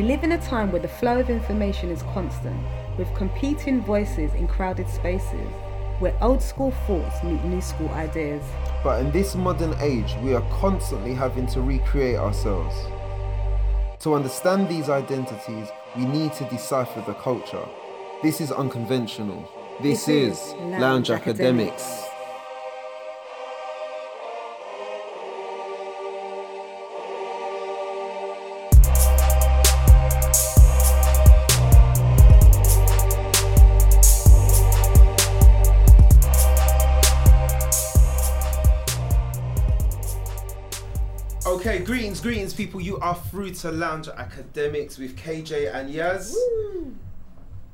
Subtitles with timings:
[0.00, 2.56] We live in a time where the flow of information is constant,
[2.96, 5.46] with competing voices in crowded spaces,
[5.98, 8.42] where old school thoughts meet new school ideas.
[8.82, 12.74] But in this modern age, we are constantly having to recreate ourselves.
[13.98, 17.68] To understand these identities, we need to decipher the culture.
[18.22, 19.46] This is unconventional.
[19.82, 21.82] This, This is is Lounge, Lounge Academics.
[21.82, 22.09] Academics.
[42.20, 42.80] Greetings, greetings, people.
[42.80, 46.34] You are through to Lounge Academics with KJ and Yaz.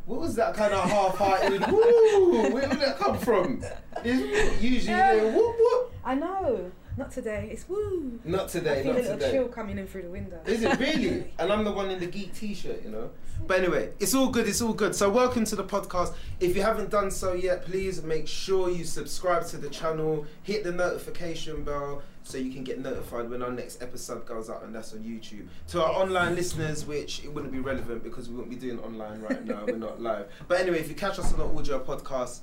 [0.06, 1.66] What was that kind of half-hearted?
[1.70, 2.52] Woo!
[2.52, 3.62] Where did that come from?
[4.04, 5.34] It's usually Yeah.
[5.36, 5.92] whoop whoop.
[6.04, 6.70] I know.
[6.98, 7.50] Not today.
[7.52, 8.18] It's woo.
[8.24, 8.80] Not today.
[8.80, 9.32] I today, feel not a little today.
[9.32, 10.40] chill coming in through the window.
[10.46, 11.30] Is it really?
[11.38, 13.10] and I'm the one in the geek t-shirt, you know.
[13.46, 14.48] But anyway, it's all good.
[14.48, 14.94] It's all good.
[14.94, 16.14] So welcome to the podcast.
[16.40, 20.64] If you haven't done so yet, please make sure you subscribe to the channel, hit
[20.64, 24.74] the notification bell so you can get notified when our next episode goes out, and
[24.74, 25.48] that's on YouTube.
[25.68, 29.20] To our online listeners, which it wouldn't be relevant because we wouldn't be doing online
[29.20, 29.64] right now.
[29.66, 30.28] We're not live.
[30.48, 32.40] But anyway, if you catch us on the audio podcast,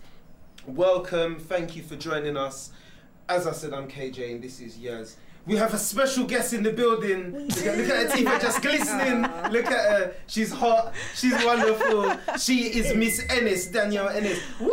[0.68, 1.40] welcome.
[1.40, 2.72] Thank you for joining us.
[3.30, 5.16] As I said, I'm KJ and this is Yaz.
[5.46, 7.48] We have a special guest in the building.
[7.48, 9.22] Look at, look at her teeth are just glistening.
[9.52, 10.14] Look at her.
[10.26, 10.94] She's hot.
[11.16, 12.16] She's wonderful.
[12.40, 14.40] She is Miss Ennis, Danielle Ennis.
[14.62, 14.72] Woo!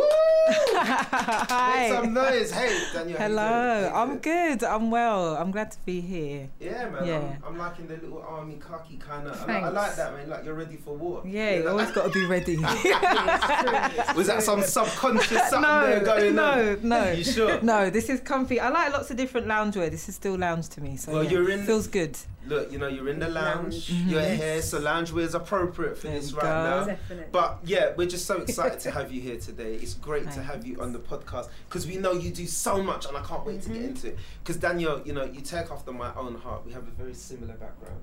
[0.73, 1.89] Make Hi.
[1.89, 2.51] some noise.
[2.51, 3.17] Hey, Danielle.
[3.19, 3.79] how you Hello.
[3.81, 3.91] doing?
[3.93, 4.63] How you I'm good.
[4.63, 5.35] I'm well.
[5.35, 6.49] I'm glad to be here.
[6.59, 7.05] Yeah, man.
[7.05, 7.17] Yeah.
[7.17, 9.41] I'm, I'm liking the little army khaki kind of.
[9.49, 10.29] I, like- I like that, man.
[10.29, 11.23] Like you're ready for war.
[11.25, 12.57] Yeah, you always got to be ready.
[14.15, 16.87] Was that some subconscious something no, there going no, on?
[16.87, 17.05] no.
[17.05, 17.11] No.
[17.11, 17.61] You sure?
[17.61, 18.59] No, this is comfy.
[18.59, 19.89] I like lots of different loungewear.
[19.89, 20.97] This is still lounge to me.
[20.97, 22.17] So Well, yeah, you're in- feels good.
[22.47, 23.87] Look, you know, you're in the lounge.
[23.87, 23.89] Lounge.
[23.91, 24.29] You're mm-hmm.
[24.31, 24.39] Yes.
[24.39, 26.47] here, so loungewear is appropriate for There this right go.
[26.49, 26.83] now.
[26.85, 27.25] Definitely.
[27.31, 29.75] But yeah, we're just so excited to have you here today.
[29.75, 33.05] It's great to Have you on the podcast because we know you do so much,
[33.05, 33.87] and I can't wait to get Mhm.
[33.89, 34.17] into it.
[34.43, 36.65] Because Danielle, you know, you take after my own heart.
[36.65, 38.01] We have a very similar background.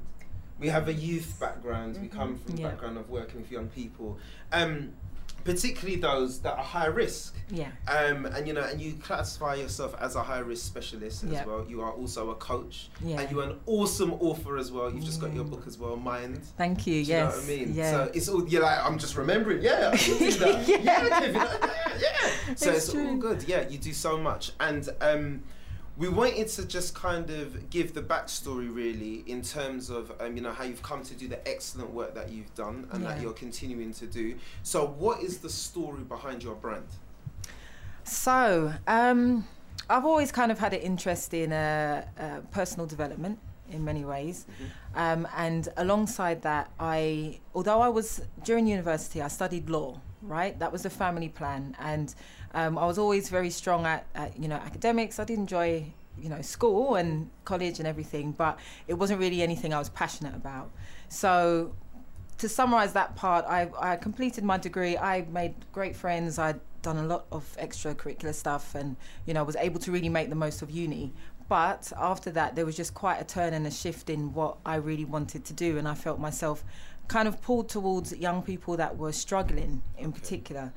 [0.59, 1.99] We have a youth background.
[2.01, 2.13] We Mhm.
[2.13, 2.69] come from Yeah.
[2.71, 4.19] background of working with young people,
[4.53, 4.93] um,
[5.49, 7.35] particularly those that are high risk.
[7.51, 7.69] Yeah.
[7.87, 11.47] Um, and you know, and you classify yourself as a high risk specialist as Yeah.
[11.47, 11.65] well.
[11.67, 13.21] You are also a coach, Yeah.
[13.21, 14.93] and you're an awesome author as well.
[14.93, 15.51] You've just got your Mm.
[15.51, 16.41] book as well, Mind.
[16.59, 16.95] Thank you.
[17.05, 17.33] Do you yes.
[17.33, 17.75] know what I mean?
[17.75, 17.91] Yeah.
[17.91, 19.63] So it's all you're like, I'm just remembering.
[19.63, 20.69] Yeah, I can do that.
[20.69, 21.09] yeah, Yeah.
[21.09, 21.57] Yeah,
[21.99, 22.31] yeah.
[22.57, 23.45] So It's it's, all good.
[23.49, 25.43] Yeah, you do so much, and um,
[25.99, 30.43] we wanted to just kind of give the backstory really in terms of um, you
[30.43, 33.33] know how you've come to do the excellent work that you've done and that you're
[33.33, 34.37] continuing to do.
[34.63, 36.87] So what is the story behind your brand?
[38.05, 39.47] So, um,
[39.91, 43.39] I've always kind of had an interest in uh, uh, personal development
[43.71, 44.47] in many ways.
[44.95, 50.59] Um, and alongside that, I, although I was during university, I studied law, right?
[50.59, 51.77] That was the family plan.
[51.79, 52.15] And
[52.55, 55.19] um, I was always very strong at, at, you know, academics.
[55.19, 59.73] I did enjoy, you know, school and college and everything, but it wasn't really anything
[59.73, 60.71] I was passionate about.
[61.09, 61.75] So
[62.39, 64.97] to summarize that part, I, I completed my degree.
[64.97, 66.39] I made great friends.
[66.39, 68.97] I'd done a lot of extracurricular stuff and,
[69.27, 71.13] you know, was able to really make the most of uni.
[71.49, 74.77] But after that, there was just quite a turn and a shift in what I
[74.77, 75.79] really wanted to do.
[75.79, 76.63] And I felt myself
[77.09, 80.73] kind of pulled towards young people that were struggling in particular.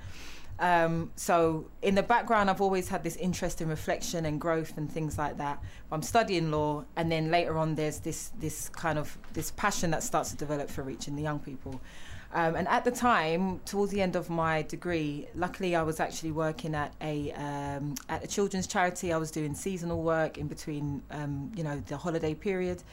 [0.59, 4.91] Um, so in the background, I've always had this interest in reflection and growth and
[4.91, 5.61] things like that.
[5.91, 10.03] I'm studying law, and then later on, there's this this kind of this passion that
[10.03, 11.81] starts to develop for reaching the young people.
[12.33, 16.31] Um, and at the time, towards the end of my degree, luckily I was actually
[16.31, 19.11] working at a um, at a children's charity.
[19.11, 22.83] I was doing seasonal work in between, um, you know, the holiday period.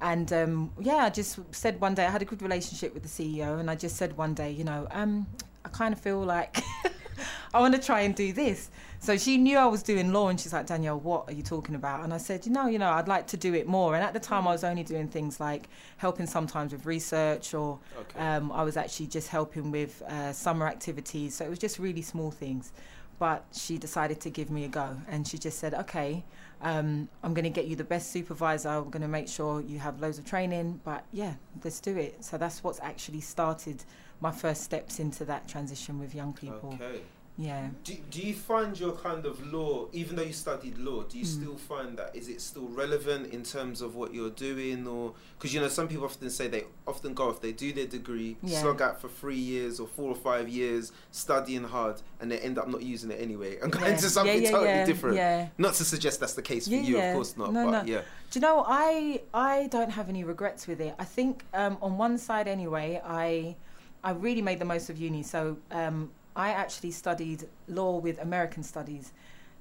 [0.00, 3.08] And um, yeah, I just said one day I had a good relationship with the
[3.08, 5.26] CEO, and I just said one day, you know, um,
[5.64, 6.58] I kind of feel like
[7.54, 8.70] I want to try and do this.
[8.98, 11.74] So she knew I was doing law, and she's like, Danielle, what are you talking
[11.74, 12.04] about?
[12.04, 13.94] And I said, you know, you know, I'd like to do it more.
[13.94, 17.78] And at the time, I was only doing things like helping sometimes with research, or
[17.98, 18.18] Okay.
[18.20, 21.34] um, I was actually just helping with uh, summer activities.
[21.36, 22.72] So it was just really small things.
[23.18, 26.24] But she decided to give me a go, and she just said, okay.
[26.62, 28.70] Um, I'm going to get you the best supervisor.
[28.70, 30.80] I'm going to make sure you have loads of training.
[30.84, 32.24] But yeah, let's do it.
[32.24, 33.84] So that's what's actually started
[34.20, 36.78] my first steps into that transition with young people.
[36.80, 37.02] Okay.
[37.38, 37.68] Yeah.
[37.84, 41.24] Do, do you find your kind of law, even though you studied law, do you
[41.24, 41.28] Mm.
[41.42, 45.52] still find that is it still relevant in terms of what you're doing, or because
[45.52, 48.60] you know some people often say they often go if they do their degree, Yeah.
[48.62, 52.58] slog out for three years or four or five years studying hard, and they end
[52.58, 53.96] up not using it anyway and going yeah.
[53.96, 55.16] to something yeah, yeah, totally yeah, different.
[55.16, 55.48] Yeah.
[55.58, 57.92] Not to suggest that's the case for you, of course not, No, but no.
[57.92, 58.00] yeah.
[58.30, 60.94] Do you know I I don't have any regrets with it.
[60.98, 63.56] I think um, on one side anyway, I
[64.02, 65.22] I really made the most of uni.
[65.22, 69.12] So um, I actually studied law with American studies.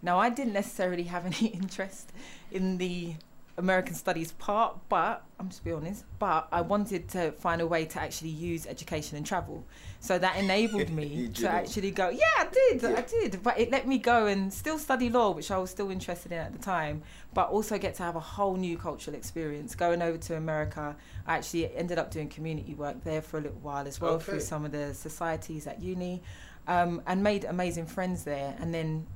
[0.02, 2.12] Now I didn't necessarily have any interest
[2.52, 3.16] in the
[3.58, 6.04] American studies part, but I'm just be honest.
[6.20, 6.68] But I mm.
[6.68, 9.66] wanted to find a way to actually use education and travel.
[10.02, 12.10] So that enabled me to actually go.
[12.10, 12.82] Yeah, I did.
[12.82, 12.96] Yeah.
[12.98, 13.42] I did.
[13.42, 16.40] But it let me go and still study law, which I was still interested in
[16.40, 17.04] at the time
[17.36, 19.76] but also get to have a whole new cultural experience.
[19.76, 20.96] Going over to America,
[21.28, 24.24] I actually ended up doing community work there for a little while as well Okay.
[24.24, 26.24] through some of the societies at uni,
[26.68, 28.56] um, and made amazing friends there.
[28.60, 29.08] And then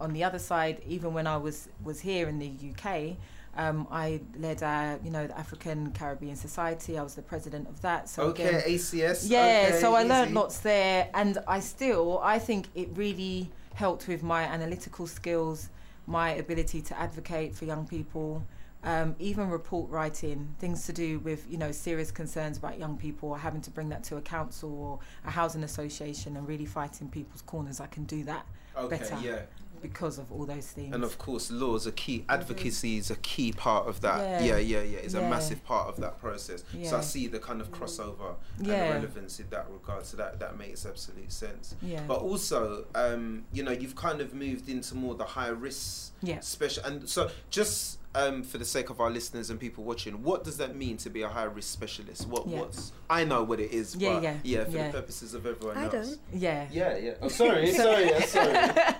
[0.00, 3.16] on the other side, even when I was was here in the UK.
[3.54, 6.96] Um, I led, uh, you know, the African Caribbean Society.
[6.96, 8.08] I was the president of that.
[8.08, 9.28] So okay, again, ACS.
[9.28, 14.08] yeah, okay, so I learned lots there, and I still, I think it really helped
[14.08, 15.68] with my analytical skills,
[16.06, 18.42] my ability to advocate for young people,
[18.84, 23.28] um, even report writing, things to do with you know serious concerns about young people,
[23.30, 27.08] or having to bring that to a council or a housing association, and really fighting
[27.08, 27.80] people's corners.
[27.80, 28.46] I can do that
[28.76, 29.16] Okay, better.
[29.22, 29.40] yeah.
[29.82, 30.94] because of all those things.
[30.94, 32.24] And of course, law is a key.
[32.28, 34.42] Advocacy is a key part of that.
[34.42, 34.56] Yeah.
[34.56, 34.98] Yeah, yeah, yeah.
[34.98, 36.62] It's a massive part of that process.
[36.84, 40.06] So I see the kind of crossover and the relevance in that regard.
[40.06, 41.74] So that that makes absolute sense.
[41.82, 46.12] yeah, But also, um, you know, you've kind of moved into more the high risk
[46.22, 46.38] yeah.
[46.40, 46.84] special.
[46.84, 50.58] And so, just um, for the sake of our listeners and people watching, what does
[50.58, 52.26] that mean to be a high risk specialist?
[52.28, 52.60] What Yeah.
[52.60, 54.86] what's I know what it is, Yeah, but yeah, for yeah.
[54.88, 55.92] the purposes of everyone I else.
[55.92, 56.20] don't.
[56.32, 56.66] Yeah.
[56.70, 57.12] Yeah, yeah.
[57.22, 58.52] Oh, sorry, sorry, yeah, sorry.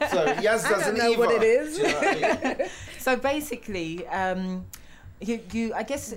[0.09, 1.77] Sorry, Yaz doesn't don't know what it is.
[1.77, 2.07] Do you know what
[2.47, 2.69] I mean?
[2.99, 4.65] So basically, um,
[5.21, 6.15] you, you, I guess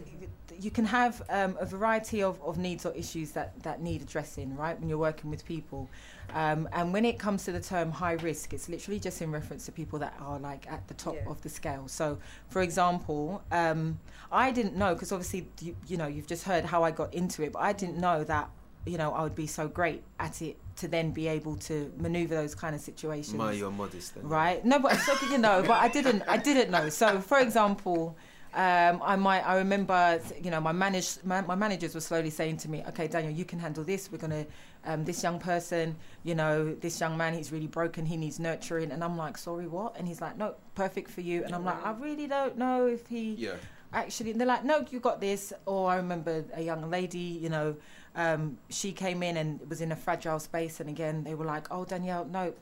[0.59, 4.55] you can have um, a variety of, of needs or issues that, that need addressing,
[4.55, 5.89] right, when you're working with people.
[6.33, 9.65] Um, and when it comes to the term high risk, it's literally just in reference
[9.65, 11.29] to people that are like at the top Yeah.
[11.31, 11.87] of the scale.
[11.87, 12.17] So,
[12.49, 13.99] for example, um,
[14.31, 17.43] I didn't know, because obviously, you, you know, you've just heard how I got into
[17.43, 18.49] it, but I didn't know that,
[18.85, 22.35] you know, I would be so great at it to then be able to maneuver
[22.35, 24.27] those kind of situations Ma, you're modest then.
[24.27, 28.17] right no but so, you know but i didn't i didn't know so for example
[28.55, 29.41] um, I might.
[29.41, 33.07] I remember, you know, my manage, my, my managers were slowly saying to me, "Okay,
[33.09, 34.09] Danielle, you can handle this.
[34.09, 34.45] We're gonna,
[34.85, 38.05] um, this young person, you know, this young man, he's really broken.
[38.05, 41.43] He needs nurturing." And I'm like, "Sorry, what?" And he's like, "No, perfect for you."
[41.43, 43.55] And I'm like, "I really don't know if he Yeah.
[43.91, 47.49] actually." And they're like, "No, you got this." Or I remember a young lady, you
[47.49, 47.75] know,
[48.15, 51.67] um, she came in and was in a fragile space, and again, they were like,
[51.71, 52.53] "Oh, Danielle, no."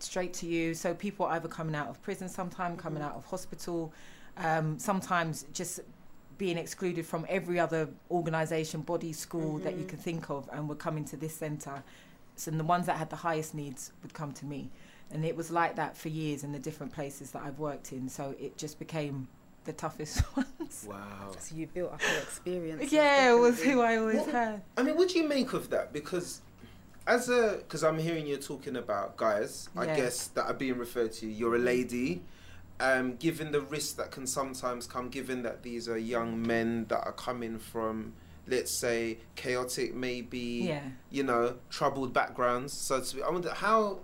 [0.00, 0.74] Straight to you.
[0.74, 3.92] So people are either coming out of prison, sometime coming out of hospital,
[4.36, 5.80] um, sometimes just
[6.38, 9.88] being excluded from every other organisation, body, school that you Mhm.
[9.88, 11.82] can think of, and were coming to this centre.
[12.36, 14.70] So the ones that had the highest needs would come to me,
[15.10, 18.08] and it was like that for years in the different places that I've worked in.
[18.08, 19.28] So it just became
[19.64, 20.86] the toughest ones.
[20.88, 21.32] Wow.
[21.38, 22.90] So you built up your experience.
[22.90, 24.62] yeah, it was who I always What- had.
[24.76, 25.92] I mean, what do you make of that?
[25.92, 26.40] Because
[27.06, 31.12] as a, because I'm hearing you talking about guys, I guess that are being referred
[31.14, 31.26] to.
[31.28, 32.22] You're a lady.
[32.82, 37.04] Um, given the risk that can sometimes come, given that these are young men that
[37.06, 38.14] are coming from,
[38.48, 40.82] let's say, chaotic, maybe Yeah.
[41.08, 42.72] you know, troubled backgrounds.
[42.72, 43.22] So to speak.
[43.22, 44.00] I wonder how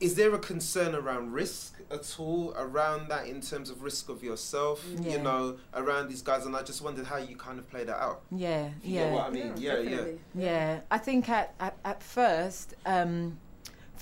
[0.00, 4.24] is there a concern around risk at all around that in terms of risk of
[4.24, 6.44] yourself, you know, around these guys?
[6.44, 8.22] And I just wondered how you kind of play that out.
[8.32, 9.04] Yeah, If you yeah.
[9.04, 9.52] get what I mean?
[9.56, 9.90] Yeah, yeah.
[9.90, 10.18] definitely.
[10.34, 13.38] Yeah, I think at, at, at first, um,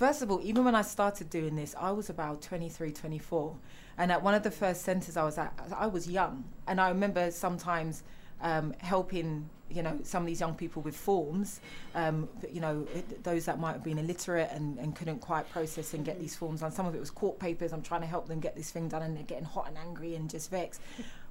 [0.01, 3.55] first of all, even when I started doing this, I was about 23, 24.
[3.99, 6.45] And at one of the first centres I was at, I was young.
[6.67, 8.03] And I remember sometimes
[8.43, 11.61] um, helping, you know, some of these young people with forms,
[11.95, 15.95] um, you know, it- those that might have been illiterate and, and couldn't quite process
[15.95, 16.73] and get these forms done.
[16.73, 17.73] Some of it was court papers.
[17.73, 20.15] I'm trying to help them get this thing done and they're getting hot and angry
[20.17, 20.81] and just vexed.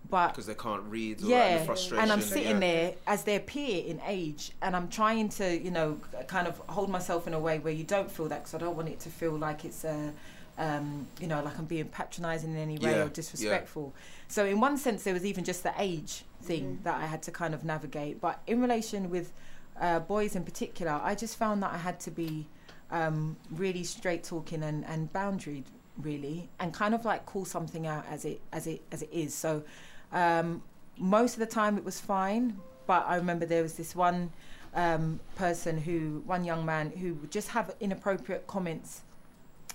[0.09, 2.01] But Because they can't read or yeah, and the frustration.
[2.01, 2.71] and I'm sitting yeah.
[2.71, 6.89] there as their peer in age, and I'm trying to, you know, kind of hold
[6.89, 9.09] myself in a way where you don't feel that, because I don't want it to
[9.09, 10.13] feel like it's a,
[10.57, 13.93] um, you know, like I'm being patronising in any way Yeah, or disrespectful.
[14.29, 16.83] So in one sense, there was even just the age thing Mhm.
[16.83, 18.19] that I had to kind of navigate.
[18.21, 19.33] But in relation with
[19.79, 22.47] uh, boys in particular, I just found that I had to be
[22.91, 25.65] um, really straight talking and, and boundaried
[26.01, 29.33] really and kind of like call something out as it as it as it is
[29.35, 29.63] so
[30.11, 30.63] um,
[30.97, 34.31] most of the time it was fine but i remember there was this one
[34.73, 39.01] um, person who, one young man who would just have inappropriate comments.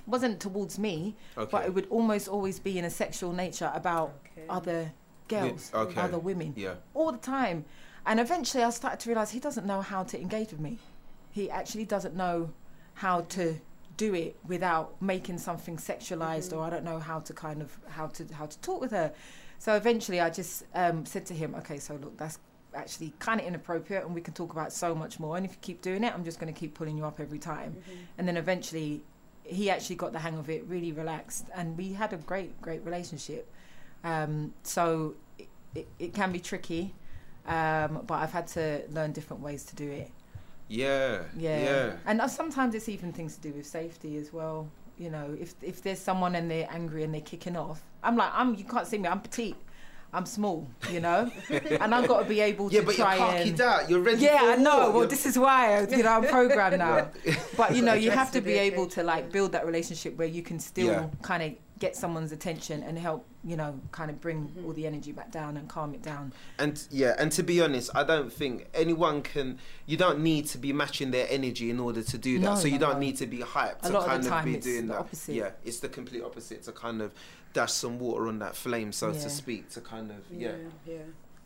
[0.07, 1.49] Wasn't towards me, Okay.
[1.51, 4.47] but it would almost always be in a sexual nature about Okay.
[4.49, 4.93] other
[5.29, 6.01] girls, okay.
[6.01, 6.75] other women yeah.
[6.95, 7.65] all the time.
[8.07, 10.79] And eventually I started to realize he doesn't know how to engage with me.
[11.33, 12.51] He actually doesn't know
[12.95, 13.61] how to
[13.97, 18.09] do it without making something sexualized or I don't know how to kind of how
[18.09, 19.13] to how to talk with her.
[19.59, 22.39] So eventually I just um, said to him, okay, so look, that's
[22.75, 25.37] actually kind of inappropriate and we can talk about so much more.
[25.37, 27.39] And if you keep doing it, I'm just going to keep pulling you up every
[27.39, 27.77] time.
[28.19, 29.03] And then eventually
[29.45, 32.85] he actually got the hang of it, really relaxed, and we had a great, great
[32.85, 33.51] relationship.
[34.05, 36.95] Um, so it, it, it can be tricky,
[37.47, 40.11] um, but I've had to learn different ways to do it.
[40.69, 41.23] Yeah.
[41.37, 41.59] Yeah.
[41.63, 41.93] Yeah.
[42.07, 44.69] And uh, sometimes it's even things to do with safety as well.
[44.99, 48.31] You know, if if there's someone and they're angry and they're kicking off, I'm like,
[48.33, 49.57] I'm you can't see me, I'm petite.
[50.13, 53.17] I'm small, you know, and I've got to be able Yeah, to but you're try
[53.17, 53.91] and out.
[53.91, 54.23] You're ready.
[54.23, 54.77] yeah, for I know.
[54.77, 54.87] war.
[54.87, 57.11] Well, You're- this is why you know I'm programmed now.
[57.57, 60.41] But you know, you have to be able to like build that relationship where you
[60.43, 61.07] can still Yeah.
[61.23, 64.65] kind of get someone's attention and help, you know, kind of bring Mm-hmm.
[64.67, 66.33] all the energy back down and calm it down.
[66.59, 69.59] And yeah, and to be honest, I don't think anyone can.
[69.87, 72.45] You don't need to be matching their energy in order to do that.
[72.45, 72.99] No, so you no, don't no.
[73.01, 74.93] need to be hyped A to lot of the kind of, be it's doing the
[74.95, 74.99] that.
[75.01, 75.35] opposite.
[75.35, 77.13] Yeah, it's the complete opposite to kind of
[77.53, 79.21] dash some water on that flame, so Yeah.
[79.21, 79.69] to speak.
[79.71, 80.53] To kind of yeah.
[80.87, 80.95] yeah,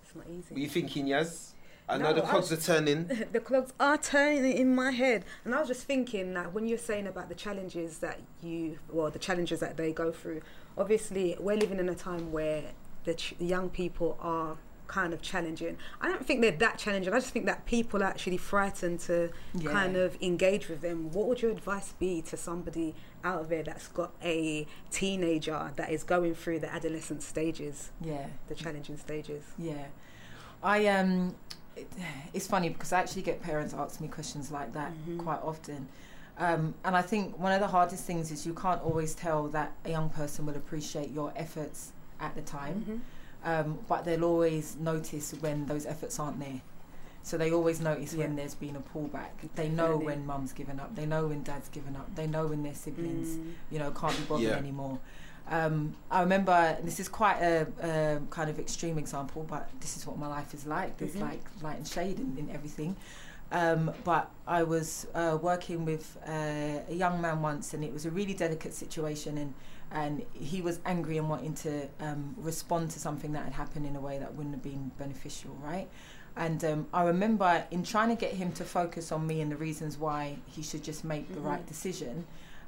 [0.05, 0.55] It's not easy.
[0.55, 1.53] Were you thinking, Yaz?
[1.89, 3.07] I know No, the I cogs was- are turning.
[3.33, 6.77] the clocks are turning in my head, and I was just thinking that when you're
[6.79, 10.43] saying about the challenges that you, well, the challenges that they go through.
[10.77, 12.63] Obviously, we're living in a time where
[13.05, 15.77] the ch- young people are kind of challenging.
[16.01, 17.13] I don't think they're that challenging.
[17.13, 19.71] I just think that people are actually frightened to Yeah.
[19.71, 21.11] kind of engage with them.
[21.13, 26.05] What would your advice be to somebody out there that's got a teenager that is
[26.05, 29.45] going through the adolescent stages, Yeah, the challenging stages?
[29.59, 29.87] yeah.
[30.63, 31.35] I um,
[31.81, 31.89] it,
[32.35, 35.19] it's funny because I actually get parents ask me questions like that Mhm.
[35.19, 35.89] quite often.
[36.39, 39.73] Um, and I think one of the hardest things is you can't always tell that
[39.85, 42.85] a young person will appreciate your efforts at the time.
[42.89, 43.01] Mhm.
[43.45, 46.61] um, but they'll always notice when those efforts aren't there.
[47.23, 49.31] So they always notice when there's been a pullback.
[49.55, 50.07] They know Definitely.
[50.07, 50.97] when mum's given up.
[50.97, 52.13] They know when dad's given up.
[52.17, 53.53] They know when their siblings, Mm.
[53.71, 54.57] you know, can't be bothered Yeah.
[54.57, 54.99] anymore.
[55.51, 60.07] Um, I remember this is quite a, a kind of extreme example, but this is
[60.07, 60.99] what my life is like.
[60.99, 61.23] There's Mhm.
[61.23, 62.97] like light and shade in, in everything.
[63.51, 68.05] Um, but I was uh, working with uh, a young man once, and it was
[68.05, 69.55] a really delicate situation, and
[69.91, 73.97] and he was angry and wanting to um, respond to something that had happened in
[73.97, 75.89] a way that wouldn't have been beneficial, right?
[76.37, 79.57] And um, I remember in trying to get him to focus on me and the
[79.57, 82.27] reasons why he should just make the right decision.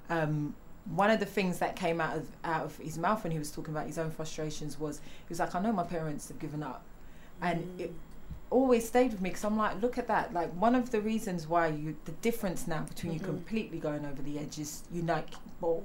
[0.08, 0.54] Um,
[0.94, 3.50] one of the things that came out of out of his mouth when he was
[3.50, 6.62] talking about his own frustrations was he was like, "I know my parents have given
[6.62, 6.82] up,"
[7.40, 7.80] and Mm.
[7.80, 7.94] it
[8.50, 10.32] always stayed with me because I'm like, look at that.
[10.34, 13.24] Like one of the reasons why you the difference now between you Mhm.
[13.24, 15.28] completely going over the edge is you like,
[15.60, 15.84] well,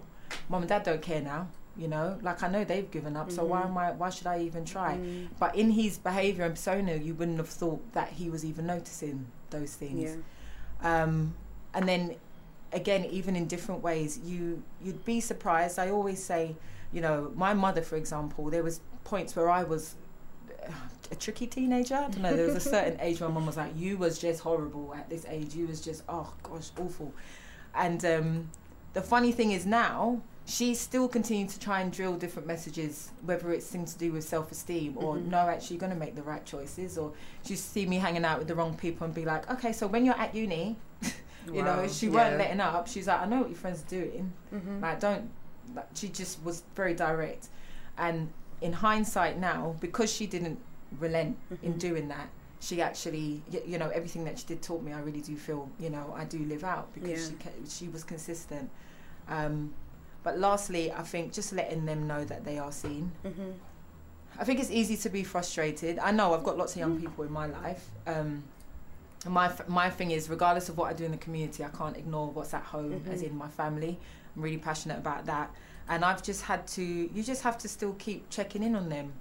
[0.49, 1.47] mom and dad don't care now.
[1.77, 3.65] You know, like I know they've given up, so why Mhm.
[3.65, 3.91] am I?
[3.91, 4.95] Why should I even try?
[4.95, 5.27] Mm.
[5.37, 9.27] But in his behaviour and persona, you wouldn't have thought that he was even noticing
[9.51, 10.15] those things.
[10.81, 11.03] Yeah.
[11.03, 11.35] Um,
[11.73, 12.15] and then
[12.75, 15.79] again, even in different ways, you you'd be surprised.
[15.79, 16.55] I always say,
[16.91, 19.95] you know, my mother, for example, there was points where I was
[20.67, 20.71] uh,
[21.11, 21.95] a tricky teenager.
[21.95, 22.35] I don't know.
[22.35, 25.25] There was a certain age where mum was like, "You was just horrible at this
[25.27, 25.55] age.
[25.55, 27.13] You was just oh gosh, awful."
[27.73, 28.49] And um,
[28.93, 33.51] the funny thing is now she's still continuing to try and drill different messages, whether
[33.51, 35.25] it's things to do with self-esteem or Mhm.
[35.29, 37.11] no, actually, you're going to make the right choices, or
[37.43, 40.05] she see me hanging out with the wrong people and be like, "Okay, so when
[40.05, 40.75] you're at uni."
[41.53, 42.13] You know she Yeah.
[42.13, 44.81] weren't letting up she's like i know what your friends are doing Mhm.
[44.81, 45.29] like don't
[45.75, 47.49] like, she just was very direct
[47.97, 50.59] and in hindsight now because she didn't
[50.99, 51.79] relent in Mhm.
[51.79, 55.21] doing that she actually y- you know everything that she did taught me i really
[55.21, 57.29] do feel you know i do live out because Yeah.
[57.29, 58.69] she ca- she was consistent
[59.27, 59.73] um
[60.23, 63.53] but lastly i think just letting them know that they are seen Mhm.
[64.37, 65.97] I think it's easy to be frustrated.
[65.97, 67.89] I know I've got lots of young people in my life.
[68.05, 68.43] Um,
[69.27, 72.29] my my thing is, regardless of what I do in the community, I can't ignore
[72.29, 73.27] what's at home, as Mhm.
[73.29, 73.97] in my family.
[74.35, 75.51] I'm really passionate about that,
[75.87, 76.83] and I've just had to.
[76.83, 79.13] You just have to still keep checking in on them.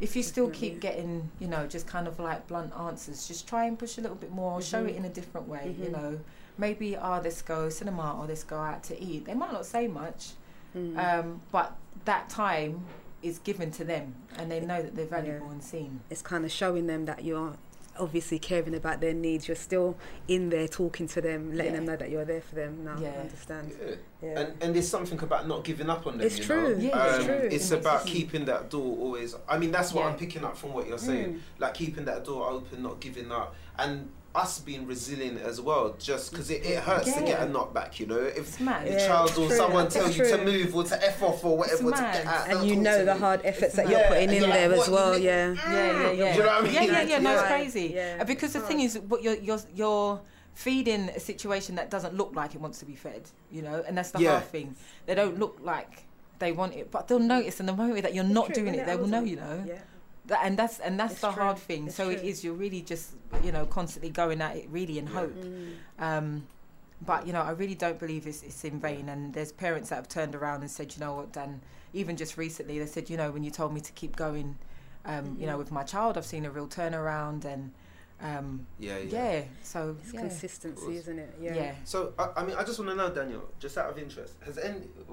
[0.00, 3.64] If you still keep getting, you know, just kind of like blunt answers, just try
[3.64, 4.90] and push a little bit more, show Mhm.
[4.90, 5.74] it in a different way.
[5.76, 5.92] You Mhm.
[5.92, 6.20] know,
[6.56, 9.24] maybe oh, let's go cinema or let's go out to eat.
[9.24, 10.32] They might not say much,
[10.76, 10.96] Mm.
[10.96, 12.84] um, but that time
[13.22, 15.52] is given to them and they know that they're valuable Yeah.
[15.52, 17.54] and seen it's kind of showing them that you're
[17.98, 19.48] obviously caring about their needs.
[19.48, 19.96] You're still
[20.28, 21.76] in there talking to them, letting Yeah.
[21.78, 22.84] them know that you're there for them.
[22.84, 23.10] Now Yeah.
[23.16, 23.72] I understand.
[23.80, 23.94] Yeah.
[24.22, 24.40] Yeah.
[24.40, 26.26] And and there's something about not giving up on them.
[26.26, 26.74] It's you true.
[26.76, 26.80] Know?
[26.80, 27.48] Yeah, it's Um, true.
[27.50, 29.34] It's It about makes- keeping that door always.
[29.48, 30.08] I mean, that's what Yeah.
[30.10, 31.34] I'm picking up from what you're saying.
[31.34, 31.40] Mm.
[31.60, 33.54] Like keeping that door open, not giving up.
[33.78, 37.50] And us being resilient as well, just because it, it hurts to get a Yeah.
[37.52, 38.18] knockback, you know.
[38.18, 38.86] If It's mad.
[38.86, 39.56] your Yeah, child or true.
[39.56, 42.68] someone tells you to move or to f off or whatever to get out, and
[42.68, 43.20] you know the me.
[43.20, 45.18] hard efforts that Yeah, you're putting and in you're there like, as well.
[45.18, 45.56] you mm.
[45.56, 45.72] Yeah.
[45.72, 46.32] Yeah, yeah, yeah.
[46.32, 46.72] Do you know what I mean?
[46.74, 47.18] Yeah, yeah, yeah.
[47.18, 47.92] No, it's crazy.
[47.94, 48.24] Yeah.
[48.24, 50.20] Because the thing is, what you're you're you're
[50.54, 53.96] feeding a situation that doesn't look like it wants to be fed, you know, and
[53.96, 54.32] that's the Yeah.
[54.32, 54.76] hard thing.
[55.06, 56.04] They don't look like
[56.38, 58.84] they want it, but they'll notice in the moment that you're not True, doing it,
[58.86, 59.64] they will know, you know.
[60.28, 60.36] Yeah.
[60.36, 61.42] That, and that's and that's It's the true.
[61.42, 61.86] hard thing.
[61.86, 62.28] It's so it true.
[62.28, 62.44] is.
[62.44, 65.12] You're really just you know constantly going at it, really in Yeah.
[65.12, 65.34] hope.
[65.34, 65.74] Mm.
[65.98, 66.46] Um,
[67.04, 69.08] but you know, I really don't believe it's, it's in vain.
[69.08, 71.60] And there's parents that have turned around and said, you know what, Dan.
[71.94, 74.58] Even just recently, they said, you know, when you told me to keep going,
[75.06, 75.58] um, you know, Mhm.
[75.58, 77.72] with my child, I've seen a real turnaround, and
[78.20, 79.32] um, Yeah, yeah.
[79.32, 79.42] yeah.
[79.62, 80.20] So It's yeah.
[80.20, 81.34] consistency, isn't it?
[81.40, 81.54] yeah.
[81.54, 81.74] Yeah.
[81.84, 84.58] So I, I mean, I just want to know, Danielle, just out of interest, has
[84.58, 84.80] any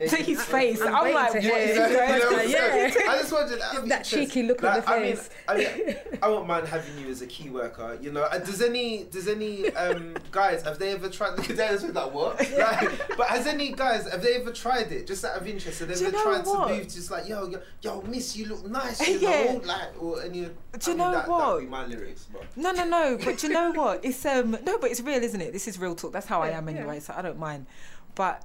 [0.12, 0.80] wait, His face.
[0.80, 1.90] I'm I'm, like, to what hear is it.
[1.90, 2.52] You know, he you know going what I'm do?
[2.52, 2.94] saying?
[3.04, 3.10] Yeah.
[3.12, 5.30] I just wanted out of That cheeky look on like, the I mean, face.
[5.46, 7.98] I mean, I won't mind having you as a key worker.
[8.00, 11.36] You know, Uh, does any does any um, guys have they ever tried?
[11.36, 12.38] Look at Danielle's face like what?
[12.58, 15.06] Like, but has any guys have they ever tried it?
[15.06, 16.68] Just out of interest, have they Do you ever know tried what?
[16.68, 16.84] to move?
[16.84, 19.06] Just like yo, yo, yo, miss, you look nice.
[19.06, 19.52] You Yeah.
[19.52, 20.40] know, like or any.
[20.42, 21.46] Do I you mean, know that, what?
[21.46, 22.44] That'd be my lyrics, but.
[22.56, 23.18] No, no, no.
[23.22, 24.04] But do you know what?
[24.04, 25.52] It's um no, but it's real, isn't it?
[25.52, 26.12] This is real talk.
[26.12, 26.76] That's how I Yeah, am yeah.
[26.78, 27.66] anyway, so I don't mind.
[28.14, 28.42] But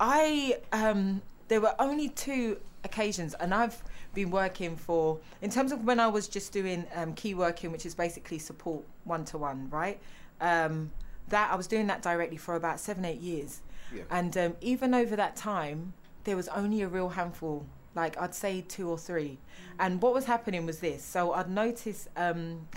[0.00, 3.82] I um there were only two occasions and I've
[4.14, 7.86] been working for in terms of when I was just doing um key working, which
[7.86, 10.00] is basically support one to one, right?
[10.40, 10.90] Um
[11.28, 13.62] that I was doing that directly for about seven, eight years.
[13.94, 14.02] Yeah.
[14.10, 18.64] And um, even over that time, there was only a real handful, like I'd say
[18.66, 19.38] two or three.
[19.78, 21.02] And what was happening was this.
[21.04, 22.68] So I'd notice, um,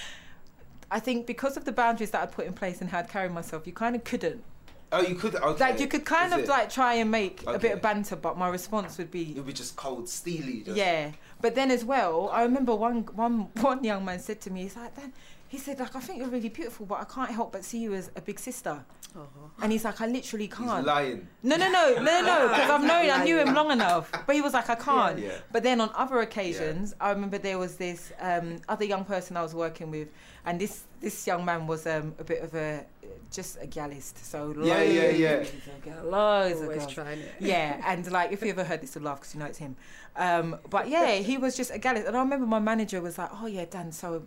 [0.90, 3.28] I think because of the boundaries that I'd put in place and how I'd carry
[3.28, 4.42] myself, you kind of couldn't.
[4.92, 5.34] Oh, you could.
[5.34, 5.64] Okay.
[5.64, 6.48] Like you could kind Is of it?
[6.48, 9.52] like try and make a bit of banter, but my response would be, You'd be
[9.52, 10.60] just cold, steely.
[10.60, 10.76] Just.
[10.76, 11.12] yeah.
[11.40, 14.76] But then as well, I remember one one one young man said to me, he's
[14.76, 15.12] like, then
[15.52, 17.92] he said like I think you're really beautiful, but I can't help but see you
[17.92, 18.76] as a big sister.
[19.60, 20.86] And he's like, I literally can't.
[20.86, 21.28] lying.
[21.42, 24.10] No, no, no, no, no, because I've known, I knew him long enough.
[24.26, 25.18] But he was like, I can't.
[25.18, 25.32] Yeah.
[25.52, 29.42] But then on other occasions, I remember there was this um, other young person I
[29.42, 30.08] was working with,
[30.46, 32.86] and this this young man was um, a bit of a
[33.30, 34.16] just a gallist.
[34.16, 35.30] So loads Yeah, yeah, yeah.
[35.32, 36.94] of girls, loads of Always girls.
[36.94, 37.34] trying it.
[37.38, 39.76] Yeah, and like if you ever heard this, you'll laugh because you know it's him.
[40.16, 43.28] Um, but yeah, he was just a gallist, and I remember my manager was like,
[43.42, 44.22] "Oh yeah, Dan, so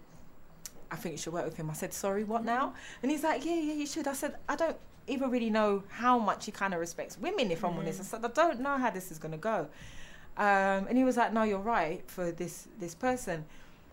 [0.96, 3.46] I think you should work with him." I said, "Sorry, what now?" And he's like,
[3.46, 4.78] "Yeah, yeah, you should." I said, "I don't
[5.08, 8.26] even really know how much he kind of respects women, if I'm honest." I said,
[8.26, 9.60] "I don't know how this is gonna go."
[10.38, 13.46] Um, and he was like, "No, you're right for this this person."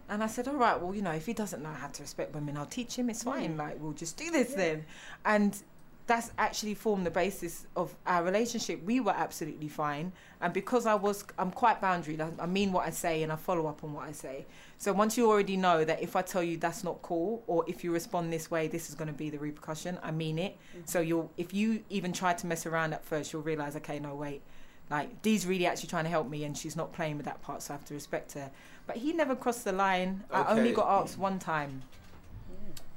[0.08, 2.34] And I said, "All right, well, you know, if he doesn't know how to respect
[2.34, 3.08] women, I'll teach him.
[3.10, 3.56] It's fine.
[3.56, 4.56] Like, we'll just do this Yeah.
[4.56, 4.78] then."
[5.24, 5.62] And
[6.08, 8.82] that's actually formed the basis of our relationship.
[8.84, 12.18] We were absolutely fine, and because I was, I'm quite boundary.
[12.20, 14.44] I mean what I say, and I follow up on what I say.
[14.82, 17.84] So once you already know that if I tell you that's not cool, or if
[17.84, 19.96] you respond this way, this is going to be the repercussion.
[20.02, 20.56] I mean it.
[20.56, 20.80] Mm-hmm.
[20.86, 24.16] So you'll, if you even try to mess around at first, you'll realize, okay, no,
[24.16, 24.42] wait,
[24.90, 27.62] like Dee's really actually trying to help me, and she's not playing with that part,
[27.62, 28.50] so I have to respect her.
[28.88, 30.24] But he never crossed the line.
[30.32, 31.82] I only got asked one time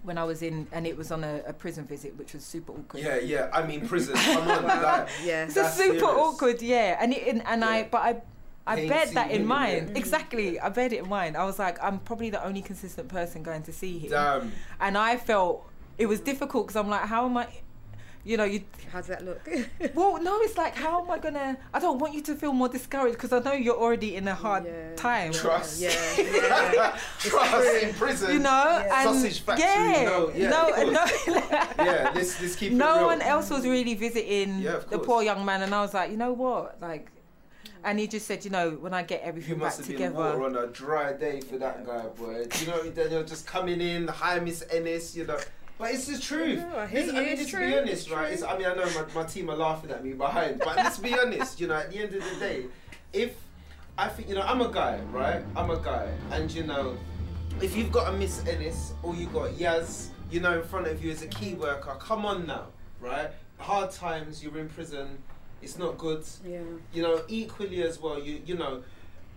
[0.02, 2.72] when I was in, and it was on a, a prison visit, which was super
[2.72, 3.04] awkward.
[3.04, 3.52] Yeah, yeah.
[3.54, 4.16] I mean, prison.
[4.16, 5.44] Come on, like, Yeah.
[5.44, 6.02] It's super serious.
[6.02, 6.98] awkward, yeah.
[7.00, 8.22] And it, and, and I, but I,
[8.68, 9.90] I Pain bared seeing that in mind.
[9.92, 9.98] yeah.
[9.98, 11.38] Exactly, I bared it in mind.
[11.38, 14.52] I was like, I'm probably the only consistent person going to see him, damn.
[14.80, 17.48] and I felt it was difficult because I'm like, how am I?
[18.24, 18.64] You know, you.
[18.92, 19.48] How does that look?
[19.94, 21.58] Well, no, it's like, how am I gonna?
[21.72, 24.34] I don't want you to feel more discouraged because I know you're already in a
[24.34, 24.96] hard Yeah.
[24.96, 25.32] time.
[25.32, 25.80] Trust.
[25.80, 26.98] Yeah, yeah.
[27.20, 28.34] Trust in prison.
[28.34, 29.02] You know, Yeah.
[29.02, 33.06] and Sausage factory, yeah, no, yeah, no, of no, yeah, let's, let's keep it no
[33.06, 36.18] one else was really visiting Yeah, the poor young man, and I was like, you
[36.18, 37.12] know what, like,
[37.86, 40.12] and he just said, you know, when I get everything, You must back have been
[40.12, 42.46] together, on a dry day for that guy, boy.
[42.50, 45.38] Do you know, then you're just coming in, hi Miss Ennis, you know.
[45.78, 46.60] But it's the truth.
[46.60, 48.34] No, I Let's- I mean, it's true, be honest, it's right?
[48.34, 50.98] It's, I mean, I know my, my team are laughing at me behind, but let's
[50.98, 52.66] be honest, you know, at the end of the day,
[53.14, 53.36] if
[53.98, 55.44] I think, you know, I'm a guy, right?
[55.56, 56.98] I'm a guy, and you know,
[57.62, 61.04] if you've got a Miss Ennis or you got Yaz, you know, in front of
[61.04, 62.66] you as a key worker, come on now,
[63.00, 63.30] right?
[63.60, 65.18] Hard times, you're in prison,
[65.62, 66.62] it's not good Yeah.
[66.94, 68.84] you know equally as well you you know